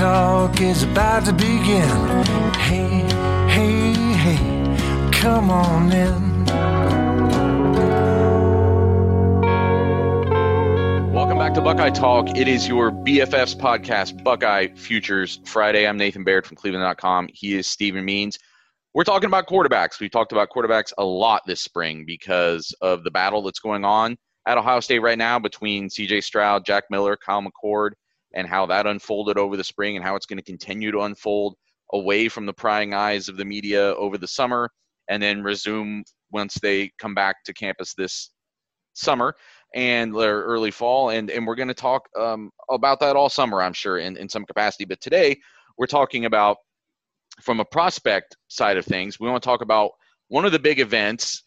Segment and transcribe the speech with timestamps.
[0.00, 1.86] Talk is about to begin.
[2.54, 3.04] Hey,
[3.50, 6.44] hey, hey, come on in.
[11.12, 12.34] Welcome back to Buckeye Talk.
[12.34, 15.86] It is your BFFs podcast, Buckeye Futures Friday.
[15.86, 17.28] I'm Nathan Baird from Cleveland.com.
[17.34, 18.38] He is Stephen Means.
[18.94, 20.00] We're talking about quarterbacks.
[20.00, 24.16] We talked about quarterbacks a lot this spring because of the battle that's going on
[24.46, 27.90] at Ohio State right now between CJ Stroud, Jack Miller, Kyle McCord,
[28.34, 31.56] and how that unfolded over the spring and how it's going to continue to unfold
[31.92, 34.70] away from the prying eyes of the media over the summer
[35.08, 38.30] and then resume once they come back to campus this
[38.94, 39.34] summer
[39.74, 41.10] and early fall.
[41.10, 44.28] And, and we're going to talk um, about that all summer, I'm sure, in, in
[44.28, 44.84] some capacity.
[44.84, 45.38] But today,
[45.78, 46.58] we're talking about
[47.40, 49.92] from a prospect side of things, we want to talk about
[50.28, 51.42] one of the big events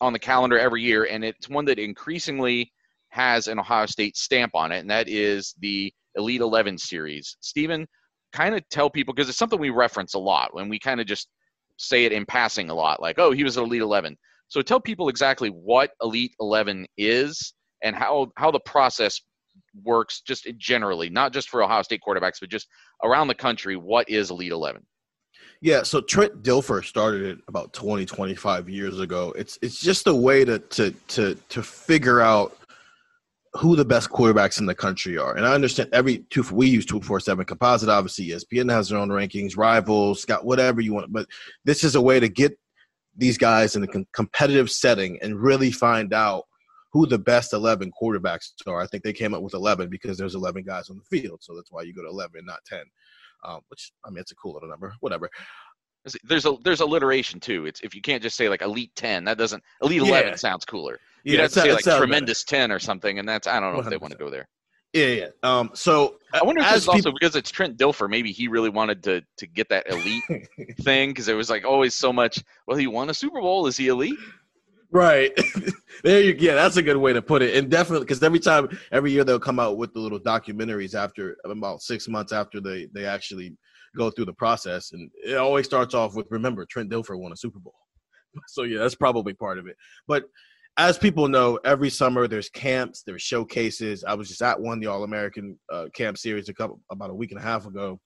[0.00, 2.72] on the calendar every year, and it's one that increasingly
[3.10, 7.36] has an Ohio State stamp on it, and that is the Elite 11 series.
[7.40, 7.86] Stephen,
[8.32, 11.06] kind of tell people, because it's something we reference a lot when we kind of
[11.06, 11.28] just
[11.76, 14.16] say it in passing a lot, like, oh, he was at Elite 11.
[14.48, 19.20] So tell people exactly what Elite 11 is and how, how the process
[19.82, 22.68] works just generally, not just for Ohio State quarterbacks, but just
[23.02, 23.76] around the country.
[23.76, 24.84] What is Elite 11?
[25.60, 29.32] Yeah, so Trent Dilfer started it about 20, 25 years ago.
[29.36, 32.56] It's it's just a way to to to to figure out
[33.56, 35.36] who the best quarterbacks in the country are.
[35.36, 37.88] And I understand every two we use two four seven composite.
[37.88, 41.12] Obviously, ESPN has their own rankings, rivals, got whatever you want.
[41.12, 41.26] But
[41.64, 42.58] this is a way to get
[43.16, 46.44] these guys in a com- competitive setting and really find out
[46.92, 48.80] who the best 11 quarterbacks are.
[48.80, 51.40] I think they came up with 11 because there's 11 guys on the field.
[51.42, 52.80] So that's why you go to 11, not 10
[53.44, 54.94] um, which I mean it's a cool little number.
[55.00, 55.30] Whatever.
[56.24, 57.66] There's a there's alliteration too.
[57.66, 60.36] It's if you can't just say like elite ten, that doesn't elite eleven Yeah.
[60.36, 60.98] sounds cooler.
[61.24, 63.74] Yeah, You'd have to say like it tremendous ten or something, and that's I don't
[63.74, 64.46] know if they want to go there.
[64.94, 65.28] Yeah, yeah.
[65.42, 68.08] Um, so I wonder if this is also because it's Trent Dilfer.
[68.08, 70.22] Maybe he really wanted to to get that elite
[70.82, 72.42] thing because there was like always so much.
[72.68, 73.66] Well, he won a Super Bowl.
[73.66, 74.18] Is he elite?
[74.92, 75.32] Right.
[76.04, 77.56] there you yeah, that's a good way to put it.
[77.56, 81.36] And definitely because every time every year they'll come out with the little documentaries after
[81.44, 83.56] about six months after they they actually
[83.96, 84.92] go through the process.
[84.92, 87.74] And it always starts off with remember Trent Dilfer won a Super Bowl.
[88.48, 89.76] So yeah, that's probably part of it.
[90.08, 90.24] But
[90.76, 94.04] as people know, every summer there's camps, there's showcases.
[94.04, 97.14] I was just at one, the All American uh, Camp Series, a couple about a
[97.14, 98.00] week and a half ago,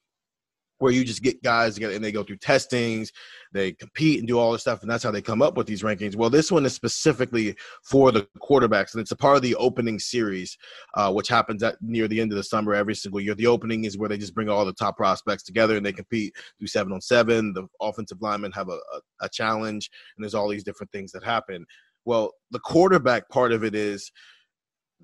[0.79, 3.11] where you just get guys together and they go through testings,
[3.53, 5.83] they compete and do all this stuff, and that's how they come up with these
[5.83, 6.15] rankings.
[6.15, 9.99] Well, this one is specifically for the quarterbacks, and it's a part of the opening
[9.99, 10.57] series,
[10.95, 13.35] uh, which happens at near the end of the summer every single year.
[13.35, 16.35] The opening is where they just bring all the top prospects together and they compete
[16.61, 17.55] do seven on seven.
[17.55, 21.25] The offensive linemen have a, a, a challenge, and there's all these different things that
[21.25, 21.65] happen.
[22.05, 24.11] Well, the quarterback part of it is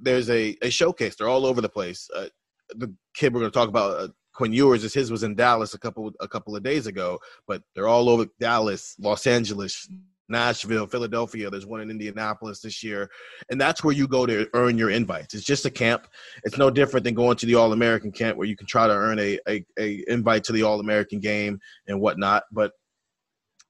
[0.01, 1.17] there's a, a showcase.
[1.17, 2.09] They're all over the place.
[2.15, 2.27] Uh,
[2.71, 5.75] the kid we're going to talk about, uh, Quinn Ewers, is his was in Dallas
[5.75, 9.89] a couple a couple of days ago, but they're all over Dallas, Los Angeles,
[10.29, 11.51] Nashville, Philadelphia.
[11.51, 13.11] There's one in Indianapolis this year,
[13.51, 15.35] and that's where you go to earn your invites.
[15.35, 16.09] It's just a camp.
[16.45, 18.93] It's no different than going to the All American camp where you can try to
[18.93, 22.45] earn a, a, a invite to the All American game and whatnot.
[22.51, 22.73] But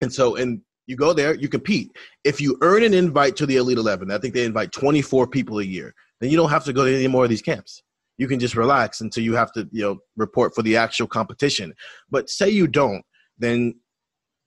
[0.00, 1.90] and so and you go there, you compete.
[2.24, 5.58] If you earn an invite to the Elite Eleven, I think they invite 24 people
[5.58, 5.94] a year.
[6.20, 7.82] Then you don't have to go to any more of these camps.
[8.18, 11.74] You can just relax until you have to, you know, report for the actual competition.
[12.10, 13.02] But say you don't,
[13.38, 13.74] then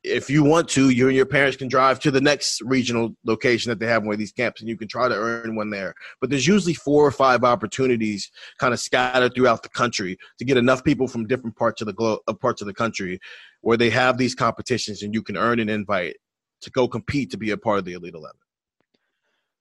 [0.04, 3.70] if you want to, you and your parents can drive to the next regional location
[3.70, 5.94] that they have one of these camps, and you can try to earn one there.
[6.22, 10.58] But there's usually four or five opportunities kind of scattered throughout the country to get
[10.58, 13.20] enough people from different parts of the globe, uh, parts of the country,
[13.62, 16.16] where they have these competitions, and you can earn an invite
[16.62, 18.40] to go compete to be a part of the Elite Eleven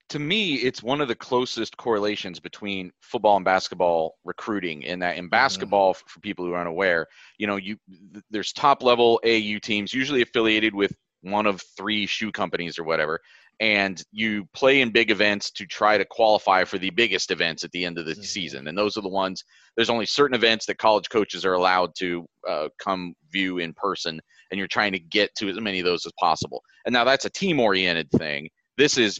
[0.09, 4.83] to me, it's one of the closest correlations between football and basketball recruiting.
[4.83, 5.29] In that, in mm-hmm.
[5.29, 6.07] basketball, mm-hmm.
[6.07, 7.07] for people who aren't aware,
[7.37, 7.77] you know, you
[8.31, 13.19] there's top level AAU teams, usually affiliated with one of three shoe companies or whatever,
[13.59, 17.71] and you play in big events to try to qualify for the biggest events at
[17.71, 18.21] the end of the mm-hmm.
[18.21, 18.67] season.
[18.67, 19.43] And those are the ones.
[19.75, 24.21] There's only certain events that college coaches are allowed to uh, come view in person,
[24.51, 26.61] and you're trying to get to as many of those as possible.
[26.85, 28.49] And now that's a team oriented thing.
[28.77, 29.19] This is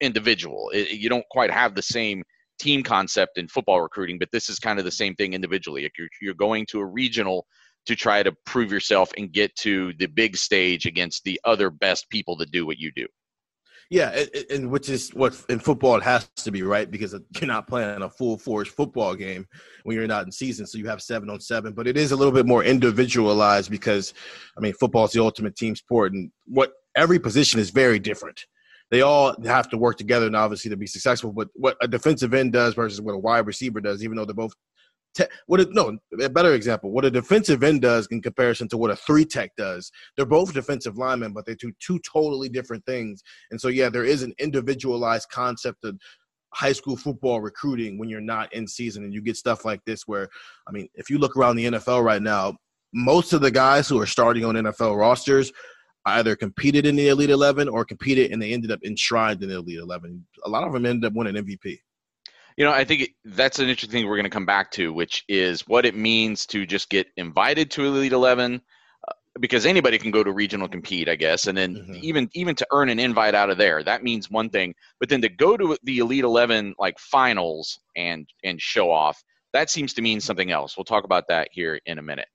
[0.00, 0.70] individual.
[0.72, 2.22] It, you don't quite have the same
[2.58, 5.84] team concept in football recruiting, but this is kind of the same thing individually.
[5.84, 7.46] If you're, you're going to a regional
[7.86, 12.08] to try to prove yourself and get to the big stage against the other best
[12.10, 13.06] people that do what you do.
[13.90, 17.66] Yeah, and which is what in football it has to be right because you're not
[17.66, 19.46] playing a full force football game
[19.82, 21.72] when you're not in season, so you have seven on seven.
[21.72, 24.14] But it is a little bit more individualized because,
[24.56, 28.46] I mean, football is the ultimate team sport, and what every position is very different
[28.90, 31.32] they all have to work together and obviously to be successful.
[31.32, 34.34] But what a defensive end does versus what a wide receiver does, even though they're
[34.34, 34.54] both
[35.14, 38.76] te- what a, no a better example, what a defensive end does in comparison to
[38.76, 39.90] what a three tech does.
[40.16, 43.22] They're both defensive linemen, but they do two totally different things.
[43.50, 45.98] And so yeah, there is an individualized concept of
[46.52, 50.06] high school football recruiting when you're not in season and you get stuff like this
[50.06, 50.28] where
[50.68, 52.56] I mean, if you look around the NFL right now,
[52.92, 55.52] most of the guys who are starting on NFL rosters
[56.06, 59.56] either competed in the Elite 11 or competed and they ended up enshrined in the
[59.56, 60.26] Elite 11.
[60.44, 61.78] A lot of them ended up winning MVP.
[62.56, 65.24] You know, I think that's an interesting thing we're going to come back to, which
[65.28, 68.60] is what it means to just get invited to Elite 11
[69.08, 71.98] uh, because anybody can go to regional compete, I guess, and then mm-hmm.
[72.02, 74.74] even even to earn an invite out of there, that means one thing.
[74.98, 79.70] But then to go to the Elite Eleven like finals and and show off, that
[79.70, 80.76] seems to mean something else.
[80.76, 82.28] We'll talk about that here in a minute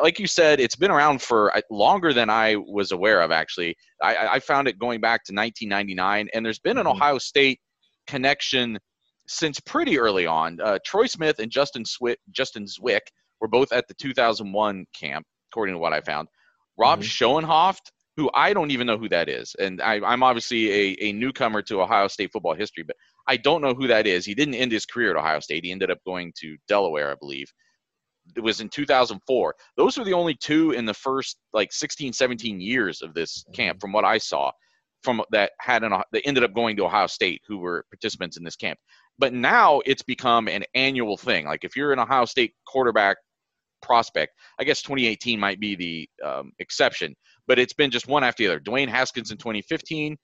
[0.00, 3.30] like you said, it's been around for uh, longer than I was aware of.
[3.30, 6.96] Actually, I, I found it going back to 1999, and there's been an mm-hmm.
[6.96, 7.60] Ohio State
[8.06, 8.78] connection
[9.26, 10.60] since pretty early on.
[10.60, 13.00] Uh, Troy Smith and Justin Swick, Justin Zwick
[13.40, 16.28] were both at the 2001 camp, according to what I found.
[16.78, 17.06] Rob mm-hmm.
[17.06, 21.12] Schoenhoft, who I don't even know who that is, and I, am obviously a, a
[21.12, 22.96] newcomer to Ohio State football history, but
[23.28, 24.24] I don't know who that is.
[24.24, 25.64] He didn't end his career at Ohio State.
[25.64, 27.46] He ended up going to Delaware, I believe
[28.36, 32.60] it was in 2004 those were the only two in the first like 16 17
[32.60, 34.50] years of this camp from what i saw
[35.02, 38.44] from that had an that ended up going to ohio state who were participants in
[38.44, 38.78] this camp
[39.18, 43.16] but now it's become an annual thing like if you're an ohio state quarterback
[43.82, 47.14] prospect i guess 2018 might be the um, exception
[47.46, 50.16] but it's been just one after the other dwayne haskins in 2015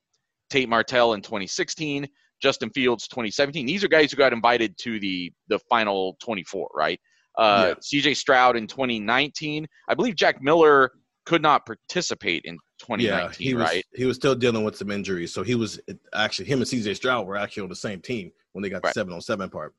[0.51, 2.07] tate martell in 2016
[2.41, 7.01] justin fields 2017 these are guys who got invited to the the final 24 right
[7.39, 8.01] uh, yeah.
[8.01, 9.67] CJ Stroud in 2019.
[9.89, 10.91] I believe Jack Miller
[11.25, 13.85] could not participate in 2019, yeah, he was, right?
[13.95, 15.33] He was still dealing with some injuries.
[15.33, 15.79] So he was
[16.15, 18.93] actually, him and CJ Stroud were actually on the same team when they got right.
[18.93, 19.73] the seven on seven part.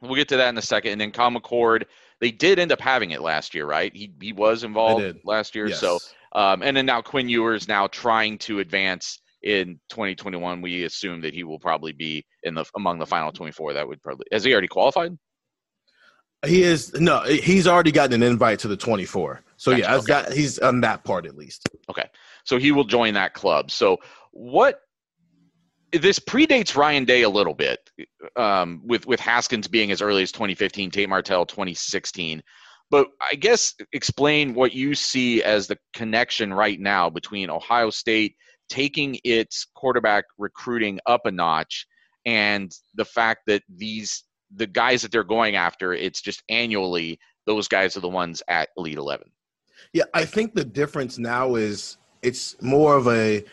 [0.00, 0.92] We'll get to that in a second.
[0.92, 1.82] And then McCord,
[2.20, 3.94] they did end up having it last year, right?
[3.94, 5.66] He, he was involved last year.
[5.66, 5.80] Yes.
[5.80, 5.98] So,
[6.32, 10.62] um, and then now Quinn Ewers now trying to advance in 2021.
[10.62, 13.74] We assume that he will probably be in the among the final 24.
[13.74, 15.18] That would probably has he already qualified?
[16.46, 19.42] He is no, he's already gotten an invite to the 24.
[19.56, 19.82] So gotcha.
[19.82, 20.06] yeah, okay.
[20.06, 21.68] got, he's on that part at least.
[21.90, 22.08] Okay,
[22.44, 23.70] so he will join that club.
[23.72, 23.98] So
[24.30, 24.80] what?
[25.92, 27.78] This predates Ryan Day a little bit,
[28.36, 32.42] um, with with Haskins being as early as 2015, Tate Martell 2016.
[32.90, 38.34] But I guess explain what you see as the connection right now between Ohio State
[38.68, 41.86] taking its quarterback recruiting up a notch
[42.26, 47.68] and the fact that these the guys that they're going after, it's just annually those
[47.68, 49.30] guys are the ones at Elite Eleven.
[49.92, 53.44] Yeah, I think the difference now is it's more of a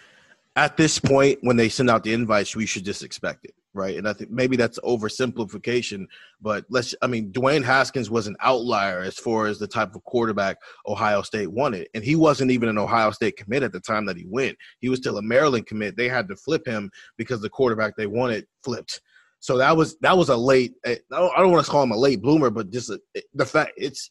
[0.58, 3.96] at this point when they send out the invites, we should just expect it, right?
[3.96, 6.08] And I think maybe that's oversimplification,
[6.42, 10.04] but let's I mean, Dwayne Haskins was an outlier as far as the type of
[10.04, 11.88] quarterback Ohio State wanted.
[11.94, 14.58] And he wasn't even an Ohio State commit at the time that he went.
[14.80, 15.96] He was still a Maryland commit.
[15.96, 19.00] They had to flip him because the quarterback they wanted flipped.
[19.40, 20.74] So that was that was a late.
[20.86, 23.00] Eh, I don't, I don't want to call him a late bloomer, but just a,
[23.36, 24.10] the fact it's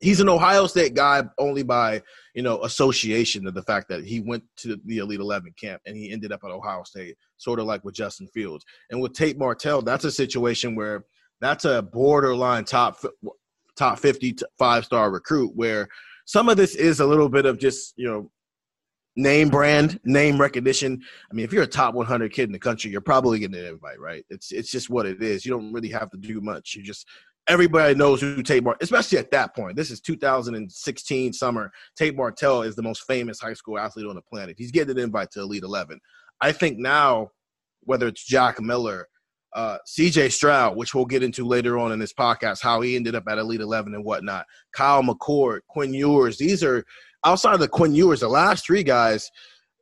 [0.00, 2.02] he's an Ohio State guy only by
[2.34, 5.96] you know association of the fact that he went to the Elite Eleven camp and
[5.96, 9.38] he ended up at Ohio State, sort of like with Justin Fields and with Tate
[9.38, 9.82] Martell.
[9.82, 11.04] That's a situation where
[11.40, 12.98] that's a borderline top
[13.76, 15.88] top fifty five star recruit where
[16.24, 18.30] some of this is a little bit of just you know
[19.18, 21.02] name brand, name recognition.
[21.30, 23.66] I mean, if you're a top 100 kid in the country, you're probably getting an
[23.66, 24.24] invite, right?
[24.30, 25.44] It's it's just what it is.
[25.44, 26.74] You don't really have to do much.
[26.74, 27.06] You just
[27.48, 29.76] everybody knows who Tate Martell, especially at that point.
[29.76, 31.70] This is 2016 summer.
[31.96, 34.56] Tate Martell is the most famous high school athlete on the planet.
[34.58, 35.98] He's getting an invite to Elite 11.
[36.40, 37.30] I think now,
[37.82, 39.08] whether it's Jack Miller,
[39.54, 43.14] uh, CJ Stroud, which we'll get into later on in this podcast, how he ended
[43.14, 44.44] up at Elite 11 and whatnot.
[44.72, 46.36] Kyle McCord, Quinn Ewers.
[46.36, 46.84] These are
[47.24, 49.30] outside of the Quinn Ewers, the last three guys,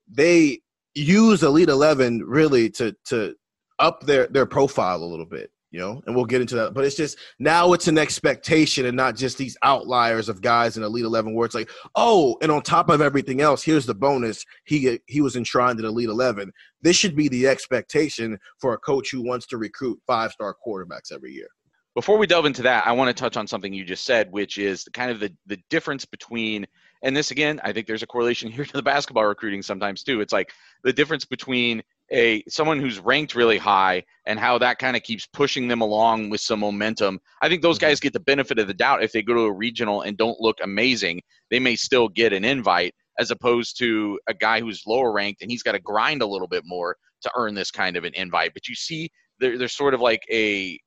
[0.09, 0.61] they
[0.95, 3.35] use Elite 11 really to to
[3.79, 6.73] up their their profile a little bit you know, and we'll get into that.
[6.73, 10.83] But it's just now it's an expectation and not just these outliers of guys in
[10.83, 14.43] Elite Eleven where it's like, oh, and on top of everything else, here's the bonus:
[14.65, 16.51] he he was enshrined in Elite Eleven.
[16.81, 21.13] This should be the expectation for a coach who wants to recruit five star quarterbacks
[21.13, 21.49] every year.
[21.95, 24.57] Before we delve into that, I want to touch on something you just said, which
[24.57, 26.67] is kind of the the difference between
[27.03, 30.23] and this again, I think there's a correlation here to the basketball recruiting sometimes too.
[30.23, 30.53] It's like
[30.85, 31.83] the difference between
[32.13, 36.31] a someone who's ranked really high and how that kind of keeps pushing them along
[36.31, 37.19] with some momentum.
[37.43, 38.07] I think those guys mm-hmm.
[38.07, 40.59] get the benefit of the doubt if they go to a regional and don't look
[40.63, 45.43] amazing, they may still get an invite as opposed to a guy who's lower ranked
[45.43, 48.15] and he's got to grind a little bit more to earn this kind of an
[48.15, 48.53] invite.
[48.55, 49.11] But you see
[49.41, 50.79] there, there's sort of like a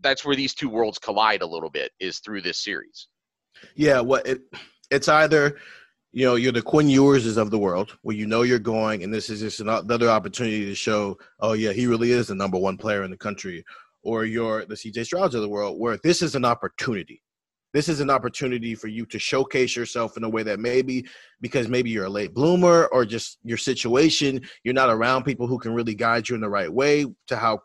[0.00, 3.08] that's where these two worlds collide a little bit is through this series.
[3.74, 4.42] Yeah, what well, it
[4.90, 5.58] it's either
[6.12, 9.12] you know, you're the Quinn Ewerses of the world, where you know you're going, and
[9.12, 12.76] this is just another opportunity to show, oh yeah, he really is the number one
[12.78, 13.64] player in the country,
[14.02, 17.22] or you're the CJ Strouds of the world, where this is an opportunity.
[17.74, 21.06] This is an opportunity for you to showcase yourself in a way that maybe
[21.42, 25.58] because maybe you're a late bloomer or just your situation, you're not around people who
[25.58, 27.60] can really guide you in the right way to how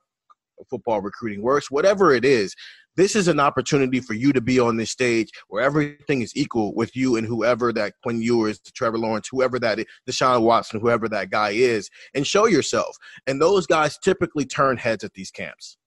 [0.69, 1.71] football recruiting works.
[1.71, 2.53] Whatever it is,
[2.95, 6.73] this is an opportunity for you to be on this stage where everything is equal
[6.75, 11.09] with you and whoever that Quinn Ewers, Trevor Lawrence, whoever that is, Deshaun Watson, whoever
[11.09, 12.95] that guy is, and show yourself.
[13.27, 15.77] And those guys typically turn heads at these camps.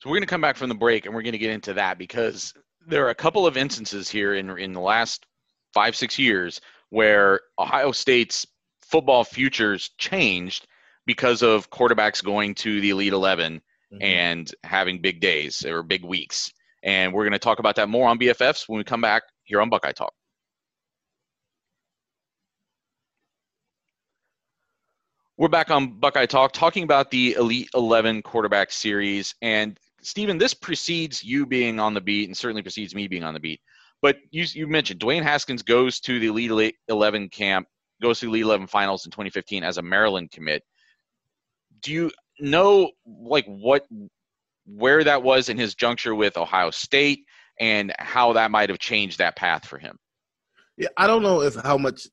[0.00, 1.74] So we're going to come back from the break and we're going to get into
[1.74, 2.52] that because
[2.86, 5.26] there are a couple of instances here in in the last
[5.72, 8.44] five six years where Ohio State's
[8.80, 10.66] football futures changed
[11.06, 14.02] because of quarterbacks going to the Elite Eleven mm-hmm.
[14.02, 16.52] and having big days or big weeks.
[16.82, 19.60] And we're going to talk about that more on BFFs when we come back here
[19.60, 20.12] on Buckeye Talk.
[25.36, 29.34] We're back on Buckeye Talk talking about the Elite 11 quarterback series.
[29.42, 33.34] And Stephen, this precedes you being on the beat and certainly precedes me being on
[33.34, 33.60] the beat.
[34.02, 37.68] But you, you mentioned Dwayne Haskins goes to the Elite 11 camp,
[38.00, 40.64] goes to the Elite 11 finals in 2015 as a Maryland commit.
[41.80, 42.10] Do you
[42.40, 43.86] know like what
[44.66, 47.24] where that was in his juncture with Ohio State
[47.60, 49.96] and how that might have changed that path for him.
[50.76, 52.08] Yeah, I don't know if how much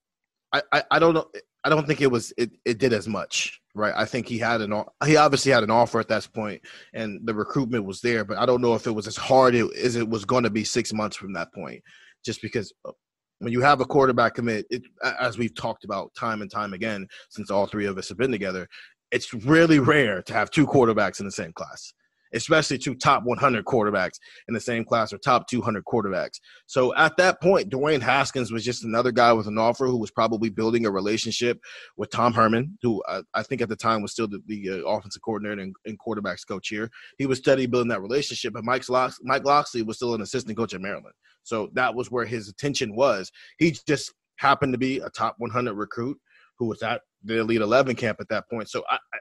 [0.51, 1.27] I, I, I don't know
[1.63, 3.93] I don't think it was it, it did as much, right?
[3.95, 6.61] I think he had an he obviously had an offer at that point
[6.93, 9.95] and the recruitment was there, but I don't know if it was as hard as
[9.95, 11.81] it was going to be 6 months from that point
[12.25, 12.91] just because uh,
[13.39, 14.83] when you have a quarterback commit, it,
[15.19, 18.31] as we've talked about time and time again since all three of us have been
[18.31, 18.67] together,
[19.11, 21.93] it's really rare to have two quarterbacks in the same class,
[22.33, 26.39] especially two top 100 quarterbacks in the same class or top 200 quarterbacks.
[26.67, 30.11] So at that point, Dwayne Haskins was just another guy with an offer who was
[30.11, 31.59] probably building a relationship
[31.97, 34.87] with Tom Herman, who I, I think at the time was still the, the uh,
[34.87, 36.89] offensive coordinator and, and, quarterbacks coach here.
[37.17, 40.57] He was steady building that relationship, but Mike, Lox- Mike Locksley was still an assistant
[40.57, 41.15] coach at Maryland.
[41.43, 43.31] So that was where his attention was.
[43.57, 46.17] He just happened to be a top 100 recruit
[46.59, 48.69] who was at the Elite Eleven camp at that point.
[48.69, 49.17] So I, I,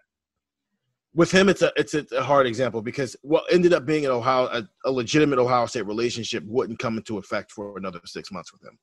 [1.14, 4.46] with him, it's a it's a hard example because what ended up being an Ohio
[4.46, 8.62] a, a legitimate Ohio State relationship wouldn't come into effect for another six months with
[8.62, 8.78] him.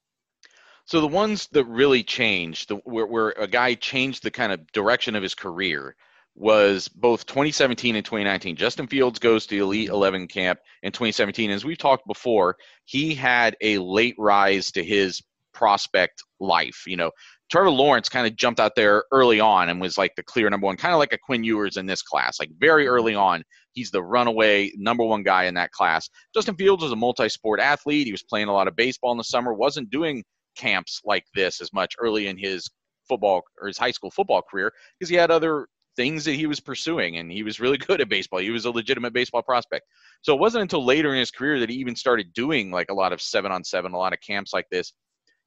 [0.86, 4.72] So the ones that really changed, the, where, where a guy changed the kind of
[4.72, 5.96] direction of his career,
[6.36, 8.56] was both 2017 and 2019.
[8.56, 11.50] Justin Fields goes to the Elite 11 camp in 2017.
[11.50, 15.22] As we've talked before, he had a late rise to his
[15.54, 16.84] prospect life.
[16.86, 17.12] You know,
[17.52, 20.66] Trevor Lawrence kind of jumped out there early on and was like the clear number
[20.66, 22.40] one, kind of like a Quinn Ewers in this class.
[22.40, 26.10] Like very early on, he's the runaway number one guy in that class.
[26.34, 28.08] Justin Fields was a multi sport athlete.
[28.08, 30.24] He was playing a lot of baseball in the summer, wasn't doing
[30.56, 32.68] camps like this as much early in his
[33.08, 36.60] football or his high school football career because he had other things that he was
[36.60, 38.40] pursuing and he was really good at baseball.
[38.40, 39.86] He was a legitimate baseball prospect.
[40.24, 42.96] So it wasn't until later in his career that he even started doing like a
[42.96, 44.94] lot of seven on seven, a lot of camps like this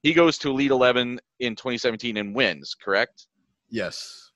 [0.03, 3.27] he goes to Elite 11 in 2017 and wins, correct?
[3.71, 4.31] Yes.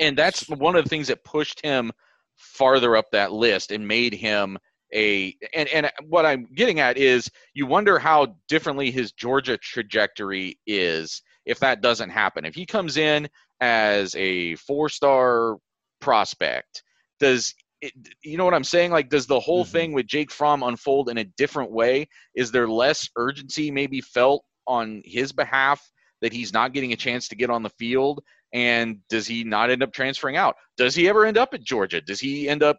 [0.00, 1.90] And that's one of the things that pushed him
[2.36, 4.58] farther up that list and made him
[4.92, 10.58] a and and what I'm getting at is you wonder how differently his Georgia trajectory
[10.66, 12.44] is if that doesn't happen.
[12.44, 13.28] If he comes in
[13.60, 15.56] as a four-star
[16.00, 16.82] prospect,
[17.18, 17.92] does it,
[18.22, 18.90] you know what I'm saying?
[18.90, 19.72] Like, does the whole mm-hmm.
[19.72, 22.08] thing with Jake Fromm unfold in a different way?
[22.34, 25.82] Is there less urgency maybe felt on his behalf
[26.20, 28.22] that he's not getting a chance to get on the field?
[28.52, 30.56] And does he not end up transferring out?
[30.76, 32.00] Does he ever end up at Georgia?
[32.00, 32.78] Does he end up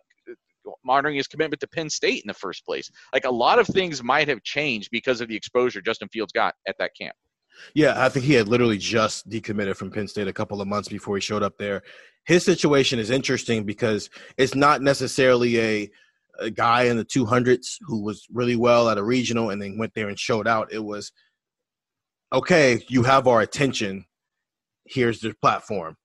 [0.86, 2.90] monitoring his commitment to Penn State in the first place?
[3.14, 6.56] Like, a lot of things might have changed because of the exposure Justin Fields got
[6.68, 7.16] at that camp.
[7.74, 10.90] Yeah, I think he had literally just decommitted from Penn State a couple of months
[10.90, 11.84] before he showed up there.
[12.26, 15.90] His situation is interesting because it's not necessarily a,
[16.40, 19.94] a guy in the 200s who was really well at a regional and then went
[19.96, 20.72] there and showed out.
[20.72, 21.12] It was,
[22.34, 24.06] okay, you have our attention.
[24.86, 25.96] Here's the platform.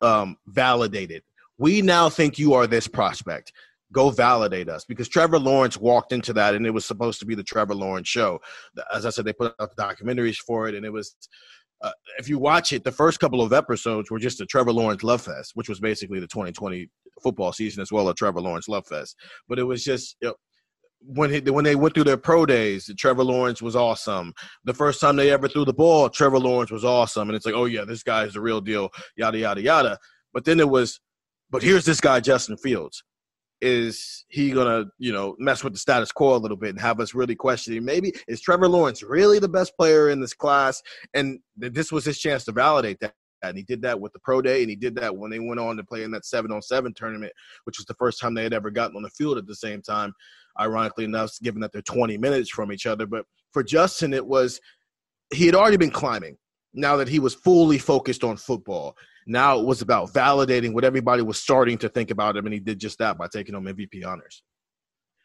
[0.00, 1.22] Um, validated.
[1.58, 3.52] We now think you are this prospect
[3.94, 7.34] go validate us because Trevor Lawrence walked into that and it was supposed to be
[7.34, 8.40] the Trevor Lawrence show.
[8.92, 11.14] As I said, they put out the documentaries for it and it was.
[11.82, 15.02] Uh, if you watch it, the first couple of episodes were just a Trevor Lawrence
[15.02, 16.88] love fest, which was basically the 2020
[17.22, 19.16] football season as well, a Trevor Lawrence love fest.
[19.48, 20.34] But it was just you know,
[21.06, 24.32] when he, when they went through their pro days, Trevor Lawrence was awesome.
[24.64, 27.54] The first time they ever threw the ball, Trevor Lawrence was awesome, and it's like,
[27.54, 29.98] oh yeah, this guy is the real deal, yada yada yada.
[30.32, 31.00] But then it was,
[31.50, 33.02] but here's this guy Justin Fields.
[33.60, 37.00] Is he gonna you know mess with the status quo a little bit and have
[37.00, 40.82] us really questioning maybe is Trevor Lawrence really the best player in this class?
[41.14, 43.14] And this was his chance to validate that.
[43.42, 45.60] And he did that with the pro day and he did that when they went
[45.60, 47.32] on to play in that 7 on 7 tournament
[47.64, 49.82] which was the first time they had ever gotten on the field at the same
[49.82, 50.14] time
[50.60, 54.60] ironically enough given that they're 20 minutes from each other but for Justin it was
[55.32, 56.36] he had already been climbing
[56.72, 58.96] now that he was fully focused on football
[59.26, 62.60] now it was about validating what everybody was starting to think about him, and he
[62.60, 64.42] did just that by taking home MVP honors.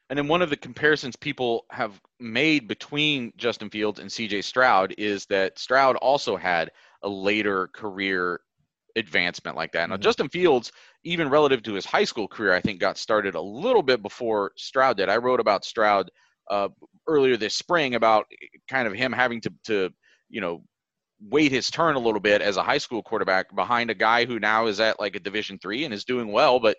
[0.10, 4.96] And then one of the comparisons people have made between Justin Fields and CJ Stroud
[4.98, 6.72] is that Stroud also had
[7.04, 8.40] a later career
[8.96, 9.90] advancement like that.
[9.90, 10.04] Now, mm-hmm.
[10.04, 10.72] Justin Fields,
[11.04, 14.52] even relative to his high school career, I think got started a little bit before
[14.58, 15.10] Stroud did.
[15.10, 16.10] I wrote about Stroud
[16.50, 16.70] uh,
[17.08, 18.26] earlier this spring about
[18.70, 19.90] kind of him having to, to
[20.30, 20.64] you know,
[21.22, 24.40] wait his turn a little bit as a high school quarterback behind a guy who
[24.40, 26.78] now is at like a division three and is doing well but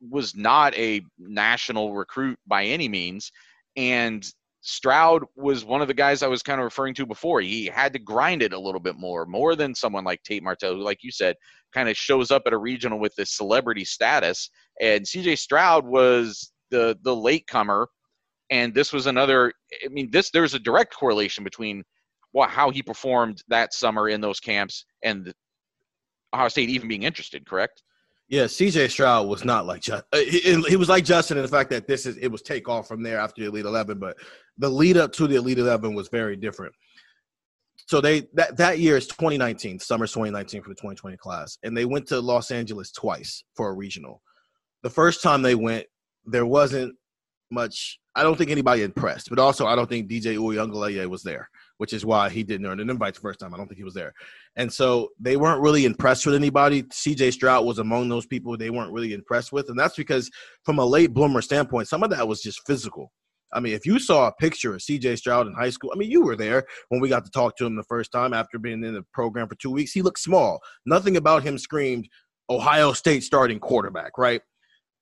[0.00, 3.30] was not a national recruit by any means
[3.76, 4.26] and
[4.66, 7.42] Stroud was one of the guys I was kind of referring to before.
[7.42, 10.74] He had to grind it a little bit more, more than someone like Tate Martell,
[10.74, 11.36] who, like you said,
[11.74, 14.48] kind of shows up at a regional with this celebrity status.
[14.80, 17.88] And CJ Stroud was the the late comer,
[18.48, 19.52] and this was another.
[19.84, 21.84] I mean, this there's a direct correlation between
[22.32, 25.32] what how he performed that summer in those camps and
[26.32, 27.82] Ohio State even being interested, correct?
[28.28, 31.48] Yeah, CJ Stroud was not like just uh, he, he, was like Justin in the
[31.48, 34.16] fact that this is it was take off from there after the Elite Eleven, but
[34.56, 36.74] the lead up to the Elite Eleven was very different.
[37.86, 41.84] So they that that year is 2019, summer 2019 for the 2020 class, and they
[41.84, 44.22] went to Los Angeles twice for a regional.
[44.82, 45.86] The first time they went,
[46.24, 46.94] there wasn't
[47.50, 48.00] much.
[48.14, 51.92] I don't think anybody impressed, but also I don't think DJ Uiagalelei was there which
[51.92, 53.52] is why he didn't earn an invite the first time.
[53.52, 54.12] I don't think he was there.
[54.56, 56.84] And so they weren't really impressed with anybody.
[56.84, 59.68] CJ Stroud was among those people they weren't really impressed with.
[59.68, 60.30] And that's because,
[60.64, 63.12] from a late bloomer standpoint, some of that was just physical.
[63.52, 66.10] I mean, if you saw a picture of CJ Stroud in high school, I mean,
[66.10, 68.82] you were there when we got to talk to him the first time after being
[68.82, 69.92] in the program for two weeks.
[69.92, 70.60] He looked small.
[70.86, 72.08] Nothing about him screamed
[72.50, 74.42] Ohio State starting quarterback, right?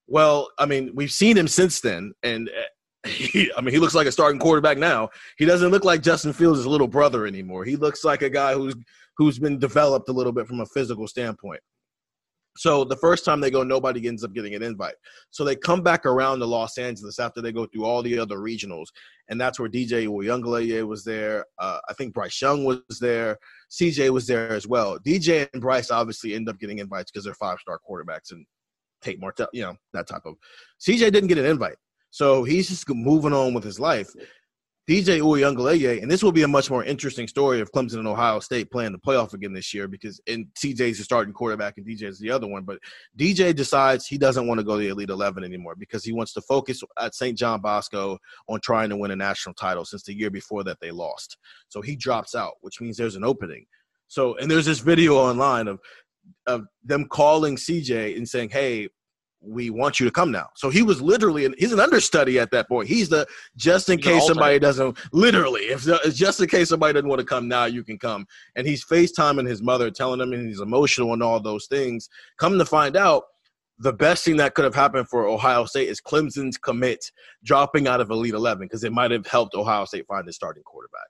[0.06, 2.50] Well, I mean, we've seen him since then, and
[3.06, 5.10] he, I mean, he looks like a starting quarterback now.
[5.36, 7.64] He doesn't look like Justin Fields' little brother anymore.
[7.64, 8.74] He looks like a guy who's
[9.16, 11.60] who's been developed a little bit from a physical standpoint.
[12.56, 14.94] So the first time they go, nobody ends up getting an invite.
[15.30, 18.38] So they come back around to Los Angeles after they go through all the other
[18.38, 18.88] regionals,
[19.28, 21.46] and that's where DJ Uiagalelei was there.
[21.58, 23.38] Uh, I think Bryce Young was there.
[23.70, 24.98] CJ was there as well.
[24.98, 28.44] DJ and Bryce obviously end up getting invites because they're five star quarterbacks and
[29.00, 30.34] Tate Martell, you know that type of.
[30.80, 31.76] CJ didn't get an invite.
[32.12, 34.10] So he's just moving on with his life.
[34.88, 38.40] DJ Uiagalelei, and this will be a much more interesting story of Clemson and Ohio
[38.40, 42.18] State playing the playoff again this year because and CJ's the starting quarterback and DJ's
[42.18, 42.64] the other one.
[42.64, 42.80] But
[43.16, 46.32] DJ decides he doesn't want to go to the Elite Eleven anymore because he wants
[46.34, 47.38] to focus at St.
[47.38, 50.90] John Bosco on trying to win a national title since the year before that they
[50.90, 51.38] lost.
[51.68, 53.64] So he drops out, which means there's an opening.
[54.08, 55.80] So and there's this video online of
[56.46, 58.88] of them calling CJ and saying, "Hey,
[59.42, 60.48] we want you to come now.
[60.54, 62.88] So he was literally, an, he's an understudy at that point.
[62.88, 63.26] He's the
[63.56, 67.48] just in case somebody doesn't, literally, if just in case somebody doesn't want to come
[67.48, 68.26] now, you can come.
[68.56, 72.08] And he's FaceTiming his mother, telling him, and he's emotional and all those things.
[72.38, 73.24] Come to find out,
[73.78, 77.04] the best thing that could have happened for Ohio State is Clemson's commit
[77.42, 80.62] dropping out of Elite 11 because it might have helped Ohio State find his starting
[80.62, 81.08] quarterback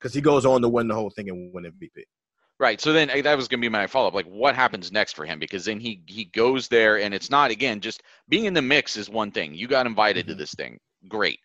[0.00, 2.04] because he goes on to win the whole thing and win MVP.
[2.58, 2.80] Right.
[2.80, 4.14] So then eh, that was going to be my follow up.
[4.14, 5.38] Like, what happens next for him?
[5.38, 8.96] Because then he he goes there, and it's not again just being in the mix
[8.96, 9.54] is one thing.
[9.54, 10.32] You got invited mm-hmm.
[10.32, 11.38] to this thing, great.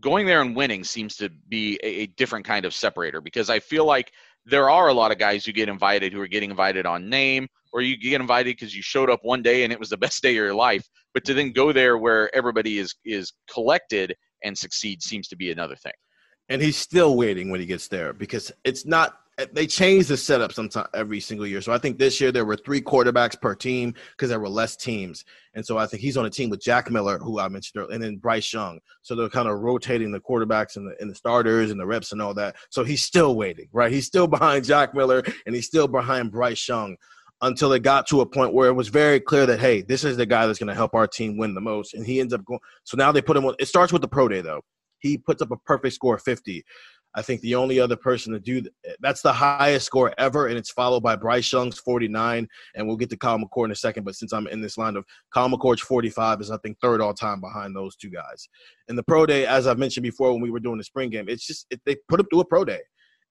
[0.00, 3.60] Going there and winning seems to be a, a, different kind of separator because I
[3.60, 4.10] feel like
[4.44, 7.46] there are a lot of guys who get invited who are getting invited on name,
[7.72, 10.20] or you get invited because you showed up one day and it was the best
[10.20, 10.84] day of your life.
[11.12, 15.52] But to then go there where everybody is is collected and succeed seems to be
[15.52, 15.92] another thing.
[16.48, 19.20] And he's still waiting when he gets there because it's not
[19.52, 21.60] they change the setup sometime every single year.
[21.60, 24.76] So I think this year there were three quarterbacks per team because there were less
[24.76, 25.24] teams.
[25.54, 27.94] And so I think he's on a team with Jack Miller, who I mentioned earlier,
[27.94, 28.78] and then Bryce Young.
[29.02, 32.12] So they're kind of rotating the quarterbacks and the, and the starters and the reps
[32.12, 32.56] and all that.
[32.70, 33.92] So he's still waiting, right?
[33.92, 36.96] He's still behind Jack Miller and he's still behind Bryce Young
[37.42, 40.16] until it got to a point where it was very clear that hey, this is
[40.16, 42.44] the guy that's going to help our team win the most, and he ends up
[42.44, 42.60] going.
[42.84, 43.54] So now they put him on.
[43.58, 44.62] It starts with the pro day though.
[44.98, 46.64] He puts up a perfect score of 50.
[47.14, 48.62] I think the only other person to do
[49.00, 52.48] that's the highest score ever, and it's followed by Bryce Young's 49.
[52.74, 54.96] And we'll get to Kyle McCord in a second, but since I'm in this line
[54.96, 58.48] of Kyle McCord's 45 is I think third all time behind those two guys.
[58.88, 61.28] In the pro day, as I've mentioned before, when we were doing the spring game,
[61.28, 62.80] it's just it, they put him through a pro day,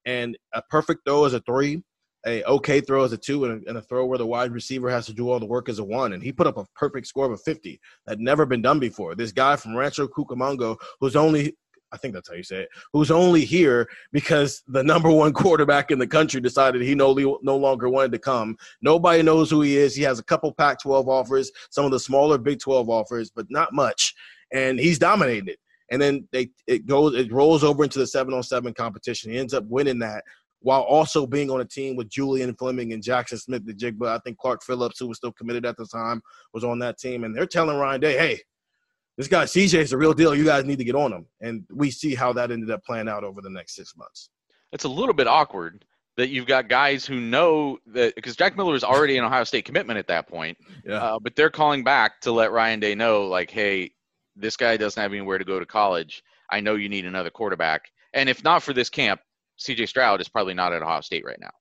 [0.05, 1.83] and a perfect throw is a three
[2.25, 4.89] a okay throw is a two and a, and a, throw where the wide receiver
[4.89, 6.13] has to do all the work is a one.
[6.13, 9.15] And he put up a perfect score of a 50 that never been done before.
[9.15, 11.57] This guy from Rancho Cucamonga, who's only
[11.93, 15.91] I think that's how you say it, who's only here because the number one quarterback
[15.91, 18.57] in the country decided he no, no longer wanted to come.
[18.81, 19.95] Nobody knows who he is.
[19.95, 23.45] He has a couple Pac 12 offers, some of the smaller Big 12 offers, but
[23.49, 24.13] not much.
[24.51, 25.57] And he's dominated.
[25.91, 29.31] And then they it goes it rolls over into the seven on seven competition.
[29.31, 30.23] He ends up winning that
[30.63, 34.07] while also being on a team with Julian Fleming and Jackson Smith-Njigba.
[34.07, 36.21] I think Clark Phillips, who was still committed at the time,
[36.53, 37.25] was on that team.
[37.25, 38.39] And they're telling Ryan Day, hey,
[39.17, 40.35] this guy CJ is a real deal.
[40.35, 41.25] You guys need to get on him.
[41.41, 44.29] And we see how that ended up playing out over the next six months.
[44.71, 45.85] It's a little bit awkward
[46.17, 49.65] that you've got guys who know that because Jack Miller is already an Ohio State
[49.65, 50.57] commitment at that point.
[50.85, 50.95] Yeah.
[50.95, 53.91] Uh, but they're calling back to let Ryan Day know, like, hey,
[54.35, 56.23] this guy doesn't have anywhere to go to college.
[56.51, 57.83] I know you need another quarterback.
[58.13, 59.21] And if not for this camp,
[59.59, 61.51] CJ Stroud is probably not at Ohio State right now.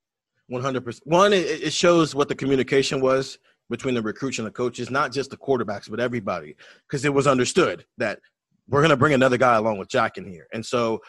[0.51, 1.01] 100%.
[1.05, 3.38] One, it shows what the communication was
[3.70, 6.57] between the recruits and the coaches, not just the quarterbacks, but everybody,
[6.88, 8.18] because it was understood that
[8.68, 10.46] we're going to bring another guy along with Jack in here.
[10.53, 11.01] And so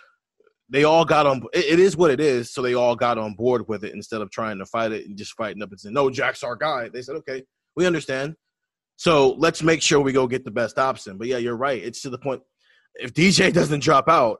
[0.70, 1.44] they all got on.
[1.54, 2.52] It is what it is.
[2.54, 5.18] So they all got on board with it instead of trying to fight it and
[5.18, 6.90] just fighting up and saying, no, Jack's our guy.
[6.90, 7.44] They said, okay,
[7.76, 8.36] we understand.
[8.96, 11.18] So let's make sure we go get the best option.
[11.18, 11.84] But yeah, you're right.
[11.84, 12.42] It's to the point.
[12.96, 14.40] If DJ doesn't drop out,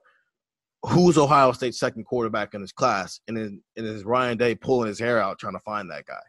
[0.84, 5.00] who's Ohio State's second quarterback in his class, and and is Ryan Day pulling his
[5.00, 6.20] hair out trying to find that guy.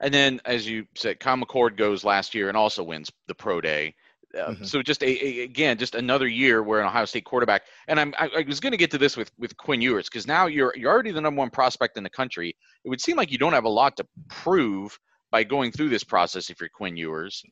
[0.00, 3.60] And then, as you said, Kyle McCord goes last year and also wins the pro
[3.60, 3.94] day.
[4.36, 4.64] Uh, mm-hmm.
[4.64, 7.62] So just a, a, again, just another year where an Ohio State quarterback.
[7.88, 10.26] And I'm, I, I was going to get to this with with Quinn Ewers because
[10.26, 12.54] now you're you're already the number one prospect in the country.
[12.84, 14.98] It would seem like you don't have a lot to prove
[15.30, 17.42] by going through this process if you're Quinn Ewers.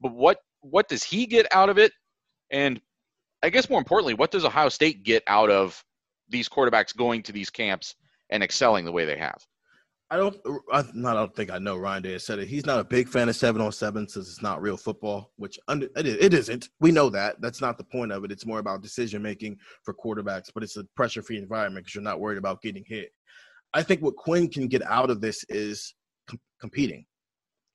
[0.00, 1.92] But what what does he get out of it?
[2.50, 2.80] And
[3.42, 5.82] I guess more importantly, what does Ohio State get out of
[6.28, 7.94] these quarterbacks going to these camps
[8.30, 9.42] and excelling the way they have?
[10.08, 10.36] I don't.
[10.72, 12.46] I, I don't think I know Ryan Day said it.
[12.46, 15.58] He's not a big fan of seven on seven since it's not real football, which
[15.66, 16.68] under, it, it isn't.
[16.80, 17.40] We know that.
[17.40, 18.30] That's not the point of it.
[18.30, 22.04] It's more about decision making for quarterbacks, but it's a pressure free environment because you're
[22.04, 23.10] not worried about getting hit.
[23.74, 25.94] I think what Quinn can get out of this is
[26.30, 27.04] com- competing.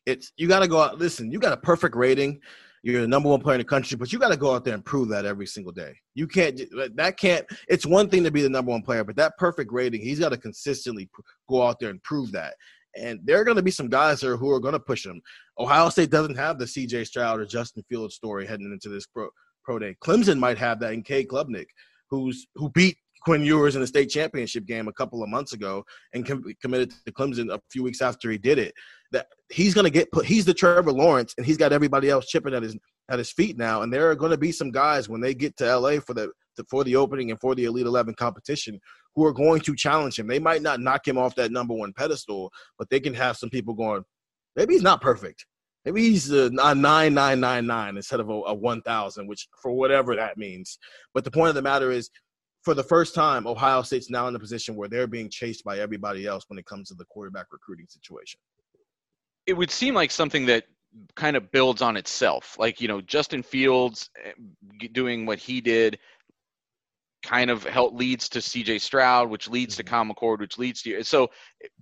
[0.06, 0.98] It's you got to go out.
[0.98, 2.40] Listen, you got a perfect rating
[2.84, 4.74] you're the number one player in the country, but you got to go out there
[4.74, 5.94] and prove that every single day.
[6.16, 6.60] You can't,
[6.96, 10.02] that can't, it's one thing to be the number one player, but that perfect rating,
[10.02, 11.10] he's got to consistently
[11.48, 12.56] go out there and prove that.
[12.96, 15.22] And there are going to be some guys there who are going to push him.
[15.60, 19.30] Ohio State doesn't have the CJ Stroud or Justin Fields story heading into this pro,
[19.64, 19.96] pro day.
[20.04, 21.68] Clemson might have that in Cade Klubnik,
[22.10, 25.84] who's who beat Quinn Ewers in the state championship game a couple of months ago
[26.14, 28.74] and com- committed to Clemson a few weeks after he did it.
[29.12, 30.26] That he's going to get put.
[30.26, 32.78] He's the Trevor Lawrence, and he's got everybody else chipping at his
[33.10, 33.82] at his feet now.
[33.82, 36.32] And there are going to be some guys when they get to LA for the
[36.70, 38.80] for the opening and for the Elite Eleven competition
[39.16, 40.28] who are going to challenge him.
[40.28, 43.50] They might not knock him off that number one pedestal, but they can have some
[43.50, 44.04] people going.
[44.56, 45.46] Maybe he's not perfect.
[45.86, 46.82] Maybe he's a, nine
[47.14, 50.78] nine nine nine instead of a, a one thousand, which for whatever that means.
[51.14, 52.10] But the point of the matter is,
[52.64, 55.80] for the first time, Ohio State's now in a position where they're being chased by
[55.80, 58.40] everybody else when it comes to the quarterback recruiting situation.
[59.48, 60.66] It would seem like something that
[61.16, 62.58] kind of builds on itself.
[62.60, 65.98] Like, you know, Justin Fields eh, doing what he did
[67.24, 69.96] kind of help leads to CJ Stroud, which leads to mm-hmm.
[69.96, 71.30] Kyle McCord, which leads to so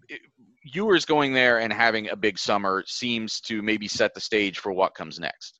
[0.07, 0.21] it,
[0.63, 4.71] Ewers going there and having a big summer seems to maybe set the stage for
[4.71, 5.59] what comes next.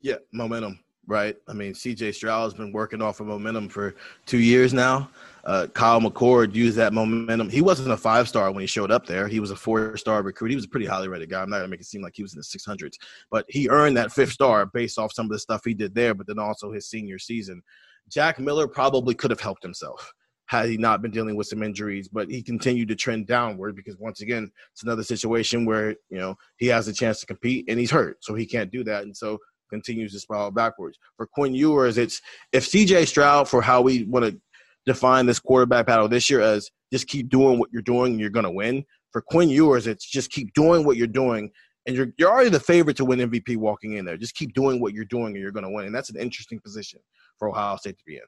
[0.00, 1.36] Yeah, momentum right?
[1.48, 3.94] I mean, CJ Stroud has been working off of momentum for
[4.26, 5.10] two years now.
[5.44, 7.48] Uh, Kyle McCord used that momentum.
[7.48, 9.26] He wasn't a five star when he showed up there.
[9.26, 10.50] He was a four star recruit.
[10.50, 11.42] He was a pretty highly rated guy.
[11.42, 12.94] I'm not gonna make it seem like he was in the 600s,
[13.30, 16.14] but he earned that fifth star based off some of the stuff he did there,
[16.14, 17.62] but then also his senior season.
[18.08, 20.12] Jack Miller probably could have helped himself
[20.46, 23.96] had he not been dealing with some injuries, but he continued to trend downward because
[23.96, 27.78] once again, it's another situation where, you know, he has a chance to compete and
[27.78, 28.22] he's hurt.
[28.22, 29.04] So he can't do that.
[29.04, 29.38] And so
[29.72, 30.98] continues to spiral backwards.
[31.16, 32.20] For Quinn Ewers, it's
[32.52, 34.40] if CJ Stroud, for how we want to
[34.86, 38.30] define this quarterback battle this year as just keep doing what you're doing and you're
[38.30, 38.84] going to win.
[39.10, 41.50] For Quinn Ewers, it's just keep doing what you're doing
[41.86, 44.16] and you're you're already the favorite to win MVP walking in there.
[44.16, 45.86] Just keep doing what you're doing and you're going to win.
[45.86, 47.00] And that's an interesting position
[47.38, 48.22] for Ohio State to be in.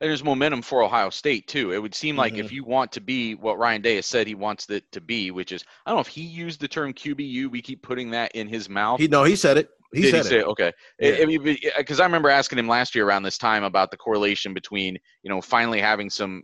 [0.00, 1.72] And there's momentum for Ohio State too.
[1.72, 2.44] It would seem like mm-hmm.
[2.44, 5.30] if you want to be what Ryan Day has said he wants it to be,
[5.30, 7.50] which is I don't know if he used the term QBU.
[7.50, 9.00] We keep putting that in his mouth.
[9.00, 9.70] He no, he said it.
[9.96, 10.46] He Did said he say it?
[10.46, 10.72] Okay.
[10.98, 12.02] Because yeah.
[12.02, 15.40] I remember asking him last year around this time about the correlation between you know
[15.40, 16.42] finally having some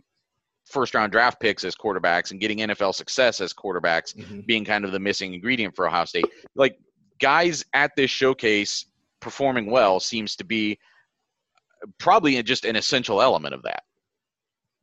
[0.65, 4.39] first round draft picks as quarterbacks and getting NFL success as quarterbacks mm-hmm.
[4.47, 6.25] being kind of the missing ingredient for Ohio State.
[6.55, 6.77] Like
[7.21, 8.87] guys at this showcase
[9.19, 10.79] performing well seems to be
[11.99, 13.83] probably just an essential element of that.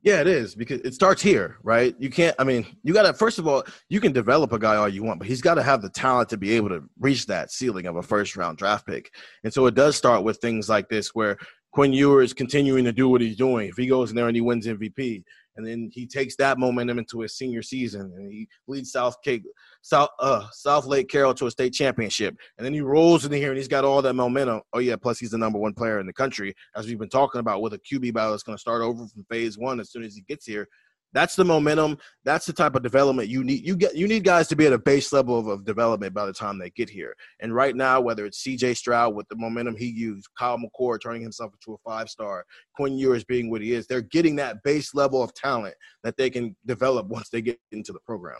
[0.03, 1.95] Yeah, it is because it starts here, right?
[1.99, 2.35] You can't.
[2.39, 5.03] I mean, you got to first of all, you can develop a guy all you
[5.03, 7.85] want, but he's got to have the talent to be able to reach that ceiling
[7.85, 9.11] of a first round draft pick.
[9.43, 11.37] And so it does start with things like this, where
[11.71, 13.69] Quinn Ewers continuing to do what he's doing.
[13.69, 15.23] If he goes in there and he wins MVP,
[15.55, 19.43] and then he takes that momentum into his senior season, and he leads South Cape,
[19.81, 23.49] South uh, South Lake Carroll to a state championship, and then he rolls into here
[23.49, 24.61] and he's got all that momentum.
[24.73, 27.39] Oh yeah, plus he's the number one player in the country, as we've been talking
[27.39, 30.03] about, with a QB battle that's going to start over from phase one as soon
[30.03, 30.67] as he gets here.
[31.13, 31.97] That's the momentum.
[32.23, 33.65] That's the type of development you need.
[33.65, 36.25] You get you need guys to be at a base level of, of development by
[36.25, 37.15] the time they get here.
[37.41, 38.75] And right now, whether it's C.J.
[38.75, 42.45] Stroud with the momentum he used, Kyle McCord turning himself into a five star,
[42.75, 46.29] Quinn Ewers being what he is, they're getting that base level of talent that they
[46.29, 48.39] can develop once they get into the program.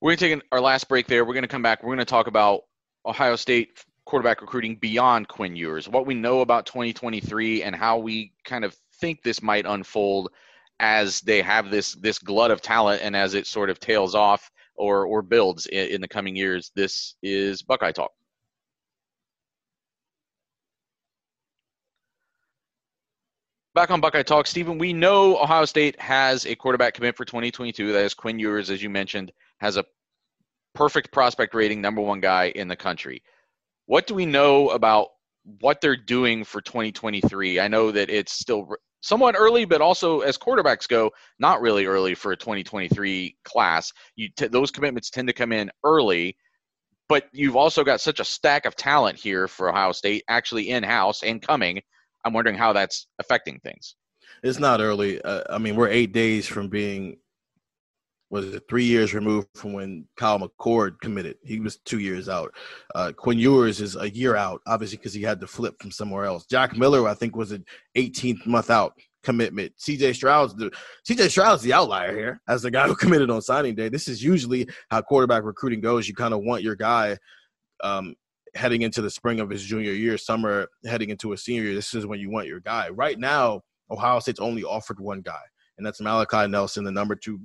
[0.00, 1.24] We're to take our last break there.
[1.24, 1.82] We're to come back.
[1.82, 2.62] We're to talk about
[3.06, 8.32] Ohio State quarterback recruiting beyond Quinn Ewers, what we know about 2023, and how we
[8.44, 10.30] kind of think this might unfold
[10.82, 14.50] as they have this this glut of talent and as it sort of tails off
[14.74, 16.72] or or builds in, in the coming years.
[16.74, 18.10] This is Buckeye Talk.
[23.74, 27.92] Back on Buckeye Talk, Stephen, we know Ohio State has a quarterback commit for 2022.
[27.92, 29.84] That is Quinn Ewers, as you mentioned, has a
[30.74, 33.22] perfect prospect rating, number one guy in the country.
[33.86, 35.08] What do we know about
[35.60, 37.60] what they're doing for 2023?
[37.60, 38.68] I know that it's still
[39.02, 43.92] somewhat early, but also as quarterbacks go, not really early for a 2023 class.
[44.16, 46.36] You t- those commitments tend to come in early,
[47.08, 50.82] but you've also got such a stack of talent here for Ohio State, actually in
[50.82, 51.82] house and coming.
[52.24, 53.96] I'm wondering how that's affecting things.
[54.42, 55.20] It's not early.
[55.20, 57.18] Uh, I mean, we're eight days from being
[58.32, 61.36] was it three years removed from when Kyle McCord committed.
[61.44, 62.54] He was two years out.
[62.94, 66.24] Uh, Quinn Ewers is a year out, obviously because he had to flip from somewhere
[66.24, 66.46] else.
[66.46, 69.74] Jack Miller, I think, was an 18th month out commitment.
[69.78, 70.72] CJ Stroud's the
[71.06, 73.90] CJ Stroud's the outlier here as the guy who committed on signing day.
[73.90, 76.08] This is usually how quarterback recruiting goes.
[76.08, 77.18] You kind of want your guy
[77.84, 78.14] um,
[78.54, 81.74] heading into the spring of his junior year, summer heading into a senior year.
[81.74, 82.88] This is when you want your guy.
[82.88, 85.42] Right now, Ohio State's only offered one guy,
[85.76, 87.38] and that's Malachi Nelson, the number two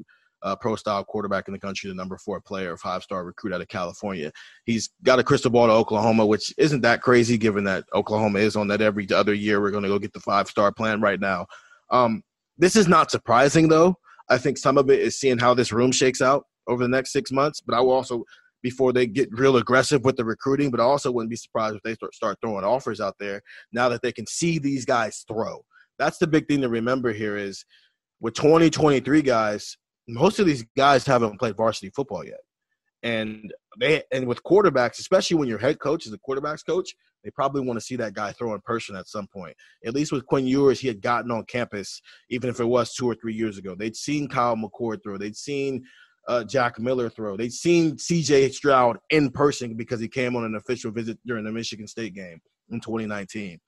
[0.43, 3.61] uh, pro style quarterback in the country, the number four player, five star recruit out
[3.61, 4.31] of California.
[4.65, 8.55] He's got a crystal ball to Oklahoma, which isn't that crazy given that Oklahoma is
[8.55, 9.61] on that every other year.
[9.61, 11.47] We're going to go get the five star plan right now.
[11.89, 12.23] Um,
[12.57, 13.95] this is not surprising, though.
[14.29, 17.13] I think some of it is seeing how this room shakes out over the next
[17.13, 18.23] six months, but I will also
[18.61, 21.83] before they get real aggressive with the recruiting, but I also wouldn't be surprised if
[21.83, 25.63] they start, start throwing offers out there now that they can see these guys throw.
[25.99, 27.63] That's the big thing to remember here is
[28.19, 32.39] with 2023 guys, most of these guys haven't played varsity football yet.
[33.03, 36.93] And they and with quarterbacks, especially when your head coach is a quarterbacks coach,
[37.23, 39.55] they probably want to see that guy throw in person at some point.
[39.85, 43.09] At least with Quinn Ewers, he had gotten on campus, even if it was two
[43.09, 43.75] or three years ago.
[43.75, 45.17] They'd seen Kyle McCord throw.
[45.17, 45.83] They'd seen
[46.27, 47.37] uh, Jack Miller throw.
[47.37, 48.49] They'd seen C.J.
[48.49, 52.39] Stroud in person because he came on an official visit during the Michigan State game
[52.69, 53.59] in 2019.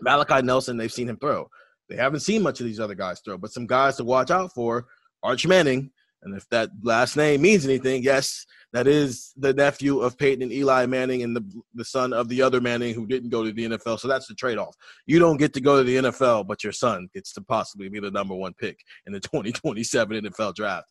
[0.00, 1.48] Malachi Nelson, they've seen him throw.
[1.88, 4.52] They haven't seen much of these other guys throw, but some guys to watch out
[4.54, 4.86] for
[5.22, 5.90] Arch Manning.
[6.22, 10.52] And if that last name means anything, yes, that is the nephew of Peyton and
[10.52, 13.64] Eli Manning and the, the son of the other Manning who didn't go to the
[13.64, 13.98] NFL.
[13.98, 14.76] So that's the trade off.
[15.06, 18.00] You don't get to go to the NFL, but your son gets to possibly be
[18.00, 20.86] the number one pick in the 2027 NFL draft.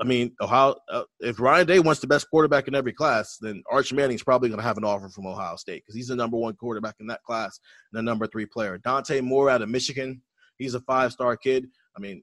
[0.00, 0.76] I mean, Ohio.
[0.90, 4.48] Uh, if Ryan Day wants the best quarterback in every class, then Arch Manning's probably
[4.48, 7.06] going to have an offer from Ohio State because he's the number one quarterback in
[7.08, 7.60] that class
[7.92, 8.78] and the number three player.
[8.78, 10.22] Dante Moore out of Michigan,
[10.58, 11.66] he's a five star kid.
[11.96, 12.22] I mean,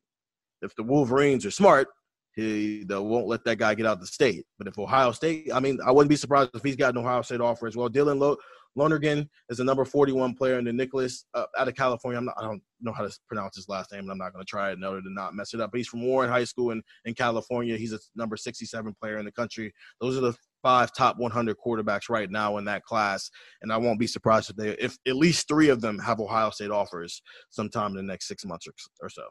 [0.63, 1.87] if the Wolverines are smart,
[2.35, 4.45] he they won't let that guy get out of the state.
[4.57, 7.21] But if Ohio State, I mean, I wouldn't be surprised if he's got an Ohio
[7.21, 7.89] State offer as well.
[7.89, 8.37] Dylan Lo-
[8.75, 12.17] Lonergan is a number 41 player in the Nicholas uh, out of California.
[12.17, 14.43] I'm not, I don't know how to pronounce his last name, and I'm not going
[14.43, 15.71] to try it in order to not mess it up.
[15.71, 17.77] But he's from Warren High School in, in California.
[17.77, 19.71] He's a number 67 player in the country.
[20.01, 23.29] Those are the five top 100 quarterbacks right now in that class,
[23.61, 26.49] and I won't be surprised if they, if at least three of them have Ohio
[26.49, 27.21] State offers
[27.51, 29.23] sometime in the next six months or, or so.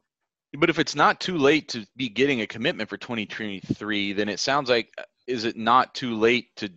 [0.55, 4.38] But if it's not too late to be getting a commitment for 2023, then it
[4.38, 6.69] sounds like uh, is it not too late to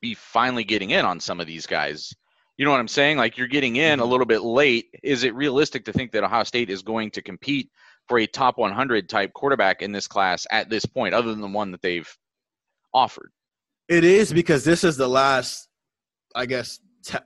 [0.00, 2.14] be finally getting in on some of these guys?
[2.56, 3.18] You know what I'm saying?
[3.18, 4.10] Like you're getting in a Mm-hmm.
[4.10, 4.86] little bit late.
[5.02, 7.70] Is it realistic to think that Ohio State is going to compete
[8.08, 11.48] for a top 100 type quarterback in this class at this point, other than the
[11.48, 12.08] one that they've
[12.92, 13.32] offered?
[13.88, 15.68] It is because this is the last,
[16.34, 17.18] I guess, te-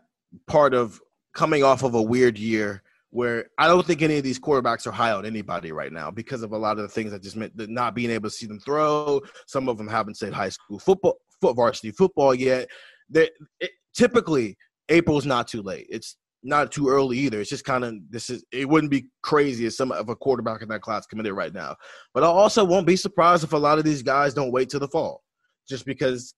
[0.47, 1.01] part of
[1.35, 4.93] coming off of a weird year where I don't think any of these quarterbacks are
[4.93, 7.53] high on anybody right now because of a lot of the things I just meant,
[7.57, 9.21] not being able to see them throw.
[9.47, 12.69] Some of them haven't said high school football, foot varsity football yet.
[13.09, 14.57] They, it, typically,
[14.89, 15.87] April's not too late.
[15.89, 17.41] It's not too early either.
[17.41, 18.45] It's just kind of this is.
[18.53, 21.77] It wouldn't be crazy if some of a quarterback in that class committed right now.
[22.15, 24.81] But I also won't be surprised if a lot of these guys don't wait till
[24.81, 25.23] the fall,
[25.69, 26.35] just because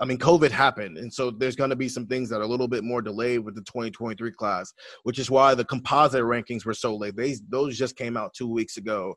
[0.00, 2.46] I mean, COVID happened, and so there's going to be some things that are a
[2.46, 4.72] little bit more delayed with the 2023 class,
[5.04, 7.16] which is why the composite rankings were so late.
[7.16, 9.14] They those just came out two weeks ago.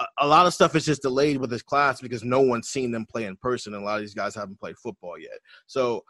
[0.00, 2.90] A, a lot of stuff is just delayed with this class because no one's seen
[2.90, 5.38] them play in person, and a lot of these guys haven't played football yet.
[5.66, 6.02] So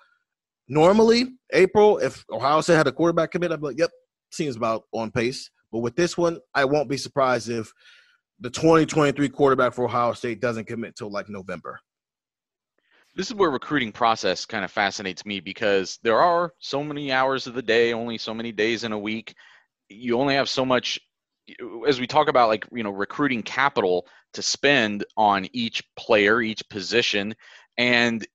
[0.68, 3.90] normally, April, if Ohio State had a quarterback commit, I'd be like, "Yep,
[4.30, 7.70] seems about on pace." But with this one, I won't be surprised if
[8.40, 11.80] the 2023 quarterback for Ohio State doesn't commit till like November.
[13.16, 17.46] This is where recruiting process kind of fascinates me because there are so many hours
[17.46, 19.34] of the day, only so many days in a week.
[19.88, 21.00] You only have so much
[21.88, 26.68] as we talk about like, you know, recruiting capital to spend on each player, each
[26.68, 27.34] position
[27.78, 28.26] and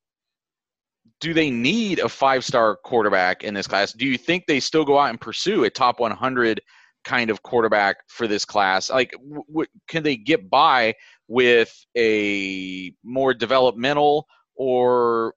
[1.19, 3.93] do they need a five-star quarterback in this class?
[3.93, 6.59] Do you think they still go out and pursue a top 100
[7.03, 8.89] kind of quarterback for this class?
[8.89, 10.95] Like, w- w- can they get by
[11.27, 14.25] with a more developmental
[14.61, 15.33] or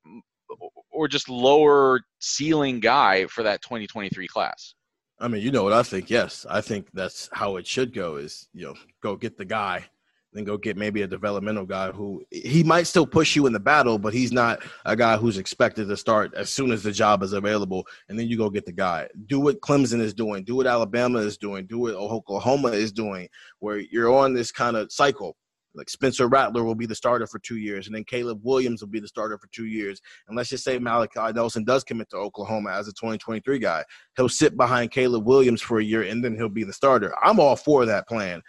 [0.93, 4.75] or just lower ceiling guy for that 2023 class?
[5.19, 6.11] I mean, you know what I think.
[6.11, 8.17] Yes, I think that's how it should go.
[8.17, 9.87] Is you know, go get the guy,
[10.35, 13.61] then go get maybe a developmental guy who he might still push you in the
[13.61, 17.23] battle, but he's not a guy who's expected to start as soon as the job
[17.23, 17.87] is available.
[18.11, 19.09] And then you go get the guy.
[19.27, 20.45] Do what Clemson is doing.
[20.45, 21.65] Do what Alabama is doing.
[21.65, 23.31] Do what Oklahoma is doing.
[23.61, 25.35] Where you're on this kind of cycle.
[25.75, 28.89] Like Spencer Rattler will be the starter for two years, and then Caleb Williams will
[28.89, 30.01] be the starter for two years.
[30.29, 33.85] And let's just say Malachi Nelson does commit to Oklahoma as a 2023 guy.
[34.17, 37.13] He'll sit behind Caleb Williams for a year, and then he'll be the starter.
[37.23, 38.43] I'm all for that plan,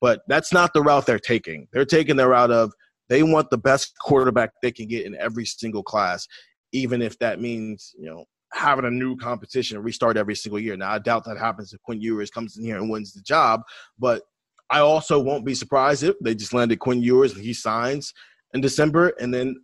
[0.00, 1.68] but that's not the route they're taking.
[1.72, 2.72] They're taking the route of
[3.08, 6.26] they want the best quarterback they can get in every single class,
[6.72, 10.76] even if that means you know having a new competition restart every single year.
[10.76, 13.62] Now I doubt that happens if Quinn Ewers comes in here and wins the job,
[13.98, 14.22] but
[14.70, 18.12] I also won't be surprised if they just landed Quinn Ewers and he signs
[18.54, 19.56] in December, and then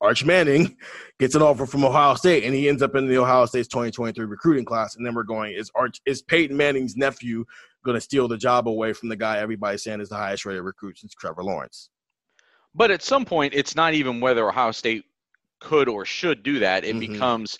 [0.00, 0.76] Arch Manning
[1.18, 4.24] gets an offer from Ohio State, and he ends up in the Ohio State's 2023
[4.24, 4.96] recruiting class.
[4.96, 7.44] And then we're going: Is Arch is Peyton Manning's nephew
[7.84, 10.62] going to steal the job away from the guy everybody's saying is the highest rated
[10.62, 11.90] recruit since Trevor Lawrence?
[12.74, 15.04] But at some point, it's not even whether Ohio State
[15.60, 16.84] could or should do that.
[16.84, 17.00] It Mhm.
[17.00, 17.58] becomes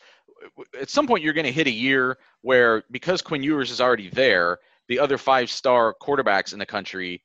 [0.79, 4.11] at some point you're going to hit a year where because Quinn Ewers is already
[4.11, 7.23] there, the other five star quarterbacks in the country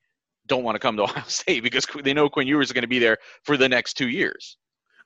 [0.47, 2.87] don't want to come to Ohio State because they know Quinn Ewers is going to
[2.87, 4.57] be there for the next two years.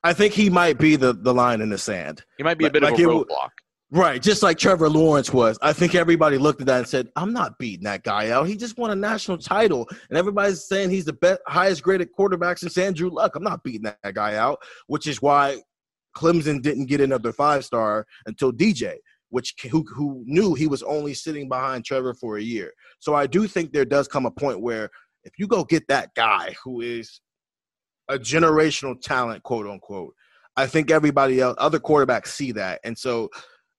[0.03, 2.23] I think he might be the the line in the sand.
[2.37, 3.49] He might be a bit like of a roadblock.
[3.91, 5.59] Right, just like Trevor Lawrence was.
[5.61, 8.47] I think everybody looked at that and said, "I'm not beating that guy out.
[8.47, 12.57] He just won a national title, and everybody's saying he's the best, highest graded quarterback
[12.57, 13.35] since Andrew Luck.
[13.35, 15.61] I'm not beating that guy out." Which is why
[16.15, 18.95] Clemson didn't get another five star until DJ,
[19.35, 22.71] which who who knew he was only sitting behind Trevor for a year.
[22.99, 24.89] So I do think there does come a point where
[25.25, 27.19] if you go get that guy who is
[28.07, 30.13] a generational talent, quote unquote,
[30.55, 33.29] I think everybody else, other quarterbacks see that, and so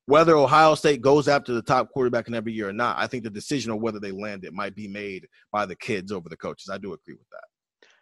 [0.04, 3.24] whether Ohio State goes after the top quarterback in every year or not, I think
[3.24, 6.36] the decision on whether they land it might be made by the kids over the
[6.36, 6.68] coaches.
[6.70, 7.44] I do agree with that.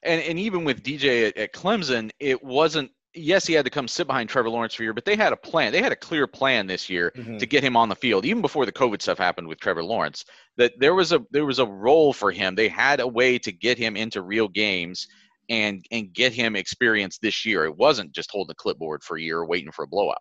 [0.02, 2.90] And and even with DJ at, at Clemson, it wasn't.
[3.14, 5.32] Yes, he had to come sit behind Trevor Lawrence for a year, but they had
[5.32, 5.72] a plan.
[5.72, 7.38] They had a clear plan this year Mhm.
[7.38, 10.24] to get him on the field, even before the COVID stuff happened with Trevor Lawrence.
[10.56, 12.54] That there was a there was a role for him.
[12.56, 15.06] They had a way to get him into real games,
[15.48, 17.64] and and get him experience this year.
[17.64, 20.18] It wasn't just holding the clipboard for a year waiting for a blowout.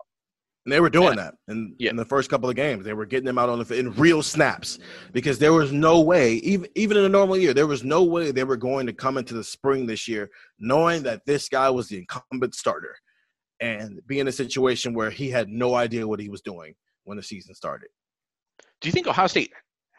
[0.66, 1.24] And they were doing Yeah.
[1.24, 1.90] that in, Yeah.
[1.90, 2.86] in the first couple of games.
[2.86, 4.80] They were getting them out on the in real snaps
[5.12, 8.32] because there was no way, even even in a normal year, there was no way
[8.32, 11.88] they were going to come into the spring this year knowing that this guy was
[11.90, 12.96] the incumbent starter
[13.60, 17.18] and be in a situation where he had no idea what he was doing when
[17.18, 17.90] the season started.
[18.80, 19.52] Do you think Ohio State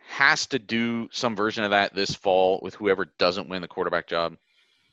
[0.07, 4.07] has to do some version of that this fall with whoever doesn't win the quarterback
[4.07, 4.37] job?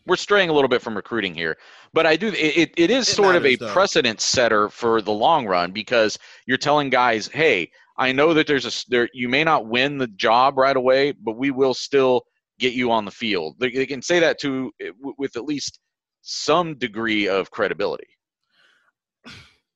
[0.08, 1.58] We're straying a little bit from recruiting here,
[1.94, 2.30] but I do.
[2.30, 3.72] It, it, is It sort of a though.
[3.72, 8.66] precedent setter for the long run because you're telling guys, "Hey, I know that there's
[8.66, 9.10] a there.
[9.14, 12.24] You may not win the job right away, but we will still
[12.60, 15.80] get you on the field." They, they can say that to eh, with at least
[16.22, 18.08] some degree of credibility.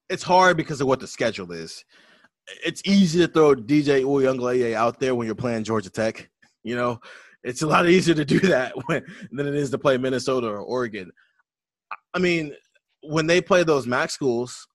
[0.09, 1.83] It's hard because of what the schedule is.
[2.63, 6.29] It's easy to throw DJ Uiagalelei out there when you're playing Georgia Tech.
[6.63, 6.99] You know,
[7.45, 10.59] it's a lot easier to do that when, than it is to play Minnesota or
[10.59, 11.11] Oregon.
[12.13, 12.53] I mean,
[13.01, 14.67] when they play those MAC schools,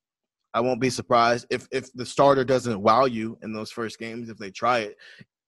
[0.55, 4.29] I won't be surprised if if the starter doesn't wow you in those first games
[4.29, 4.97] if they try it.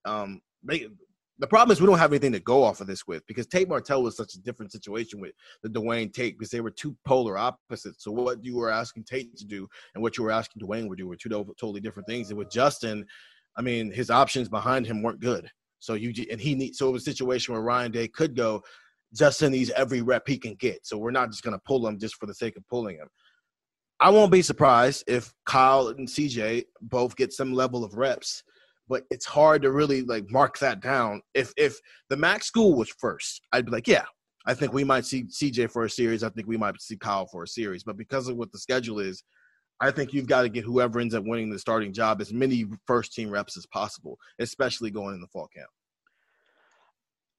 [0.04, 0.88] Um, they,
[1.38, 3.68] the problem is we don't have anything to go off of this with because Tate
[3.68, 7.36] Martell was such a different situation with the Dwayne Tate because they were two polar
[7.36, 8.04] opposites.
[8.04, 10.94] So what you were asking Tate to do and what you were asking Dwayne to
[10.94, 12.28] do were two totally different things.
[12.28, 13.04] And with Justin,
[13.56, 15.50] I mean, his options behind him weren't good.
[15.82, 18.62] So you and he need so it was a situation where Ryan Day could go.
[19.14, 20.86] Justin needs every rep he can get.
[20.86, 23.08] So we're not just going to pull him just for the sake of pulling him.
[23.98, 28.44] I won't be surprised if Kyle and CJ both get some level of reps,
[28.88, 31.20] but it's hard to really like mark that down.
[31.34, 31.76] If if
[32.10, 34.04] the Mac school was first, I'd be like, yeah,
[34.46, 36.22] I think we might see CJ for a series.
[36.22, 37.82] I think we might see Kyle for a series.
[37.82, 39.24] But because of what the schedule is,
[39.82, 42.64] I think you've got to get whoever ends up winning the starting job as many
[42.86, 45.68] first team reps as possible, especially going in the fall camp.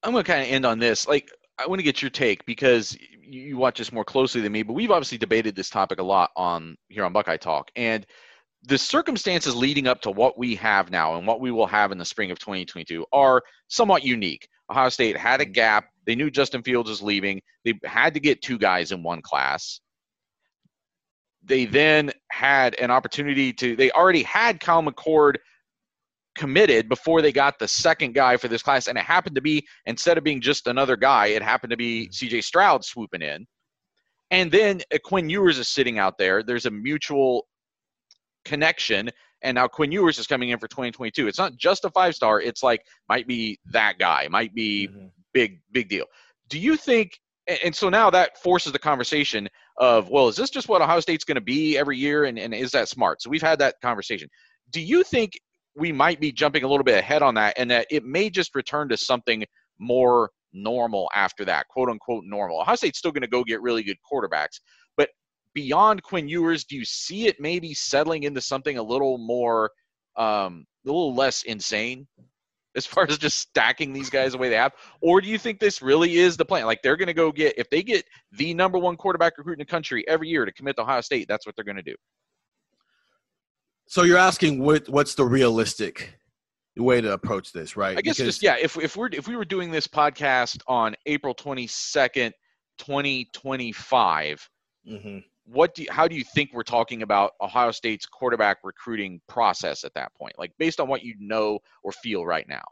[0.04, 1.08] I'm going to kind of end on this.
[1.08, 4.62] Like, I want to get your take because you, watch this more closely than me,
[4.62, 7.72] but we've obviously debated this topic a lot on here on Buckeye Talk.
[7.78, 8.06] And
[8.64, 11.98] the circumstances leading up to what we have now and what we will have in
[11.98, 14.50] the spring of 2022 are somewhat unique.
[14.70, 15.54] Ohio State had a mm.
[15.54, 15.86] gap.
[16.06, 17.42] They knew Justin Fields was leaving.
[17.64, 19.80] They had to get two guys in one class.
[21.46, 25.36] They then had an opportunity to, they already had Kyle McCord
[26.36, 28.88] committed before they got the second guy for this class.
[28.88, 32.08] And it happened to be, instead of being just another guy, it happened to be
[32.08, 32.36] mm-hmm.
[32.36, 33.46] CJ Stroud swooping in.
[34.32, 36.42] And then Quinn Ewers is sitting out there.
[36.42, 37.46] There's a mutual
[38.46, 39.10] connection.
[39.44, 41.28] And now Quinn Ewers is coming in for 2022.
[41.28, 42.42] It's not just a five star.
[42.42, 45.08] It's like, might be that guy, might be mm-hmm.
[45.34, 46.06] big, big deal.
[46.50, 50.70] Do you think, and so now that forces the conversation of, well, is this just
[50.70, 52.26] what Ohio State's going to be every year?
[52.26, 53.22] And, and is that smart?
[53.22, 54.30] So we've had that conversation.
[54.72, 55.34] Do you think
[55.76, 58.56] we might be jumping a little bit ahead on that and that it may just
[58.56, 59.44] return to something
[59.80, 62.62] more normal after that, quote unquote normal?
[62.62, 64.60] Ohio State's still going to go get really good quarterbacks.
[64.98, 65.10] But
[65.54, 69.72] beyond Quinn Ewers, do you see it maybe settling into something a little more,
[70.18, 72.08] um, a little less insane?
[72.76, 75.60] As far as just stacking these guys the way they have, or do you think
[75.60, 76.66] this really is the plan?
[76.66, 79.60] Like they're going to go get if they get the number one quarterback recruit in
[79.60, 81.96] the country every year to commit to Ohio State, that's what they're going to do.
[83.88, 86.18] So you're asking what what's the realistic
[86.78, 87.98] way to approach this, right?
[87.98, 88.56] I guess Because- just yeah.
[88.60, 92.34] If if we're if we were doing this podcast on April twenty second,
[92.80, 94.48] twenty twenty five,
[94.90, 95.24] Mhm.
[95.46, 99.84] What do you, how do you think we're talking about Ohio State's quarterback recruiting process
[99.84, 100.34] at that point?
[100.38, 102.64] Like based on what you know or feel right now.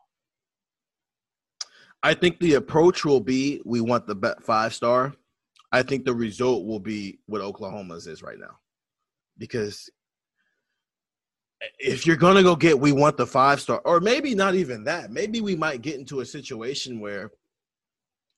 [2.04, 5.14] I think the approach will be we want the bet five star.
[5.72, 8.58] I think the result will be what Oklahoma's is right now.
[9.38, 9.90] Because
[11.78, 15.12] if you're gonna go get we want the five star, or maybe not even that,
[15.12, 17.30] maybe we might get into a situation where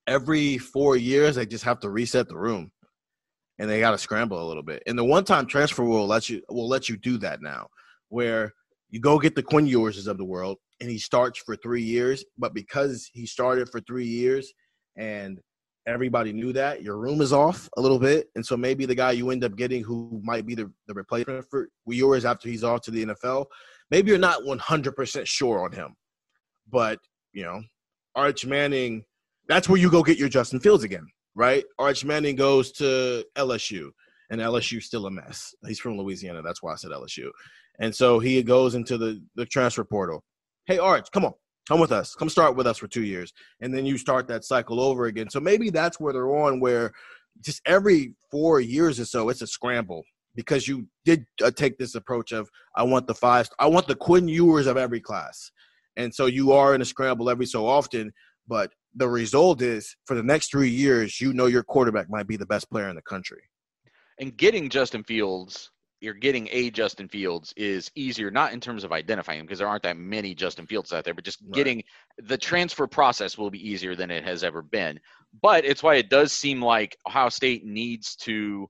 [0.07, 2.69] every four years they just have to reset the room
[3.63, 4.83] and they gotta scramble a little bit.
[4.87, 7.67] And the one time transfer will let you will let you do that now,
[8.09, 8.53] where
[8.89, 12.25] you go get the Quinn Ewerses of the world and he starts for three years,
[12.37, 14.51] but because he started for three years
[14.97, 15.39] and
[15.87, 19.11] everybody knew that your room is off a little bit, and so maybe the guy
[19.11, 22.81] you end up getting who might be the, the replacement for Ewers after he's off
[22.81, 23.45] to the NFL,
[23.91, 25.95] maybe you're not 100% sure on him,
[26.69, 26.99] but
[27.31, 27.61] you know,
[28.13, 29.05] Arch Manning,
[29.47, 31.63] that's where you go get your Justin Fields again, right?
[31.79, 33.89] Arch Manning goes to LSU,
[34.29, 35.53] and LSU's still a mess.
[35.67, 37.29] He's from Louisiana, that's why I said LSU,
[37.79, 40.23] and so he goes into the the transfer portal.
[40.65, 41.33] Hey, Arch, come on.
[41.67, 42.13] Come with us.
[42.15, 43.31] Come start with us for two years.
[43.61, 45.29] And then you start that cycle over again.
[45.29, 46.91] So maybe that's where they're on, where
[47.41, 50.03] just every four years or so, it's a scramble
[50.35, 53.95] because you did uh, take this approach of, I want the five, I want the
[53.95, 55.51] Quinn Ewers of every class.
[55.95, 58.11] And so you are in a scramble every so often.
[58.47, 62.37] But the result is for the next three years, you know your quarterback might be
[62.37, 63.41] the best player in the country.
[64.19, 65.71] And getting Justin Fields,
[66.01, 69.67] you're getting a Justin Fields is easier, not in terms of identifying him because there
[69.67, 71.53] aren't that many Justin Fields out there, but just Right.
[71.53, 71.83] getting
[72.17, 74.99] the transfer process will be easier than it has ever been.
[75.41, 78.69] But it's why it does seem like Ohio State needs to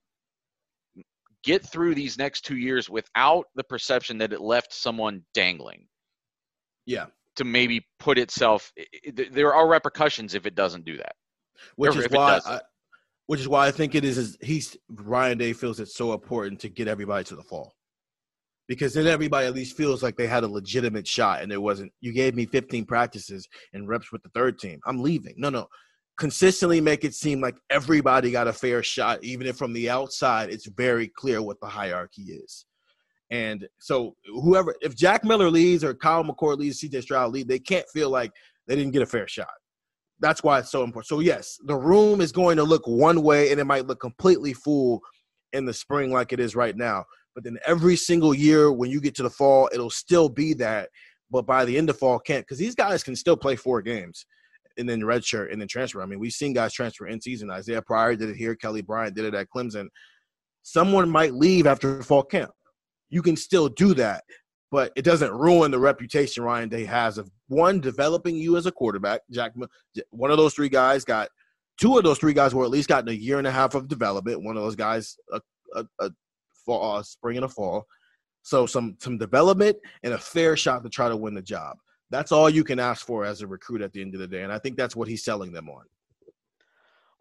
[1.42, 5.86] get through these next two years without the perception that it left someone dangling
[6.86, 7.06] Yeah.
[7.36, 8.72] To maybe put itself.
[9.12, 11.14] There are repercussions if it doesn't do that.
[11.76, 12.40] which Or is why.
[12.44, 12.60] I,
[13.26, 16.60] which is why I think it is, is he's Ryan Day feels it's so important
[16.60, 17.74] to get everybody to the fall.
[18.66, 21.92] Because then everybody at least feels like they had a legitimate shot and it wasn't
[22.00, 24.80] you gave me 15 practices and reps with the third team.
[24.86, 25.34] I'm leaving.
[25.36, 25.66] No, no.
[26.16, 30.50] Consistently make it seem like everybody got a fair shot, even if from the outside
[30.50, 32.66] it's very clear what the hierarchy is.
[33.30, 37.58] And so whoever if Jack Miller leads or Kyle McCord leads, CJ Stroud leaves, they
[37.58, 38.30] can't feel like
[38.66, 39.48] they didn't get a fair shot
[40.20, 41.06] that's why it's so important.
[41.06, 44.52] So yes, the room is going to look one way and it might look completely
[44.52, 45.00] full
[45.52, 47.04] in the spring like it is right now.
[47.34, 50.88] But then every single year when you get to the fall, it'll still be that.
[51.30, 54.24] But by the end of fall, can't because these guys can still play four games
[54.78, 56.00] and then redshirt and then transfer.
[56.00, 57.50] I mean, we've seen guys transfer in season.
[57.50, 58.54] Isaiah Pryor did it here.
[58.54, 59.88] Kelly Bryant did it at Clemson.
[60.62, 62.50] Someone might leave after fall camp.
[63.14, 64.24] You can still do that,
[64.72, 68.72] but it doesn't ruin the reputation Ryan Day has of one developing you as a
[68.72, 69.20] quarterback.
[69.30, 69.52] Jack,
[70.10, 71.28] one of those three guys got
[71.80, 73.86] two of those three guys were at least gotten a year and a half of
[73.86, 74.42] development.
[74.42, 75.40] One of those guys a,
[75.76, 76.10] a, a
[76.66, 77.84] fall, a spring and a fall.
[78.42, 81.76] So some some development and a fair shot to try to win the job.
[82.10, 84.42] That's all you can ask for as a recruit at the end of the day,
[84.42, 85.84] and I think that's what he's selling them on.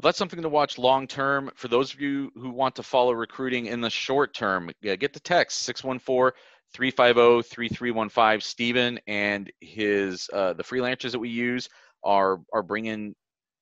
[0.03, 1.49] That's something to watch long term.
[1.55, 5.19] For those of you who want to follow recruiting in the short term, get the
[5.19, 6.37] text 614
[6.73, 8.41] 350 3315.
[8.41, 11.69] Steven and his uh, the freelancers that we use
[12.03, 13.15] are are bringing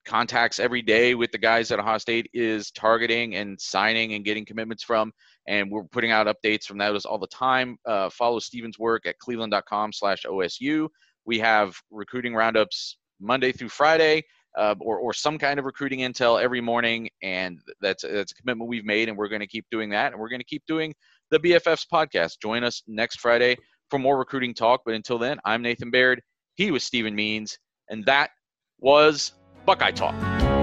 [0.03, 4.43] contacts every day with the guys that Ohio State is targeting and signing and getting
[4.43, 5.11] commitments from.
[5.47, 7.77] And we're putting out updates from those all the time.
[7.85, 10.87] Uh, follow Steven's work at cleveland.com slash OSU.
[11.25, 14.23] We have recruiting roundups Monday through Friday
[14.57, 17.09] uh, or, or some kind of recruiting intel every morning.
[17.21, 20.11] And that's, that's a commitment we've made, and we're going to keep doing that.
[20.11, 20.93] And we're going to keep doing
[21.29, 22.33] the BFFs podcast.
[22.41, 23.57] Join us next Friday
[23.89, 24.81] for more recruiting talk.
[24.85, 26.21] But until then, I'm Nathan Baird.
[26.55, 27.57] He was Stephen Means,
[27.89, 28.31] and that
[28.79, 29.33] was
[29.65, 30.60] Buckeye Talk.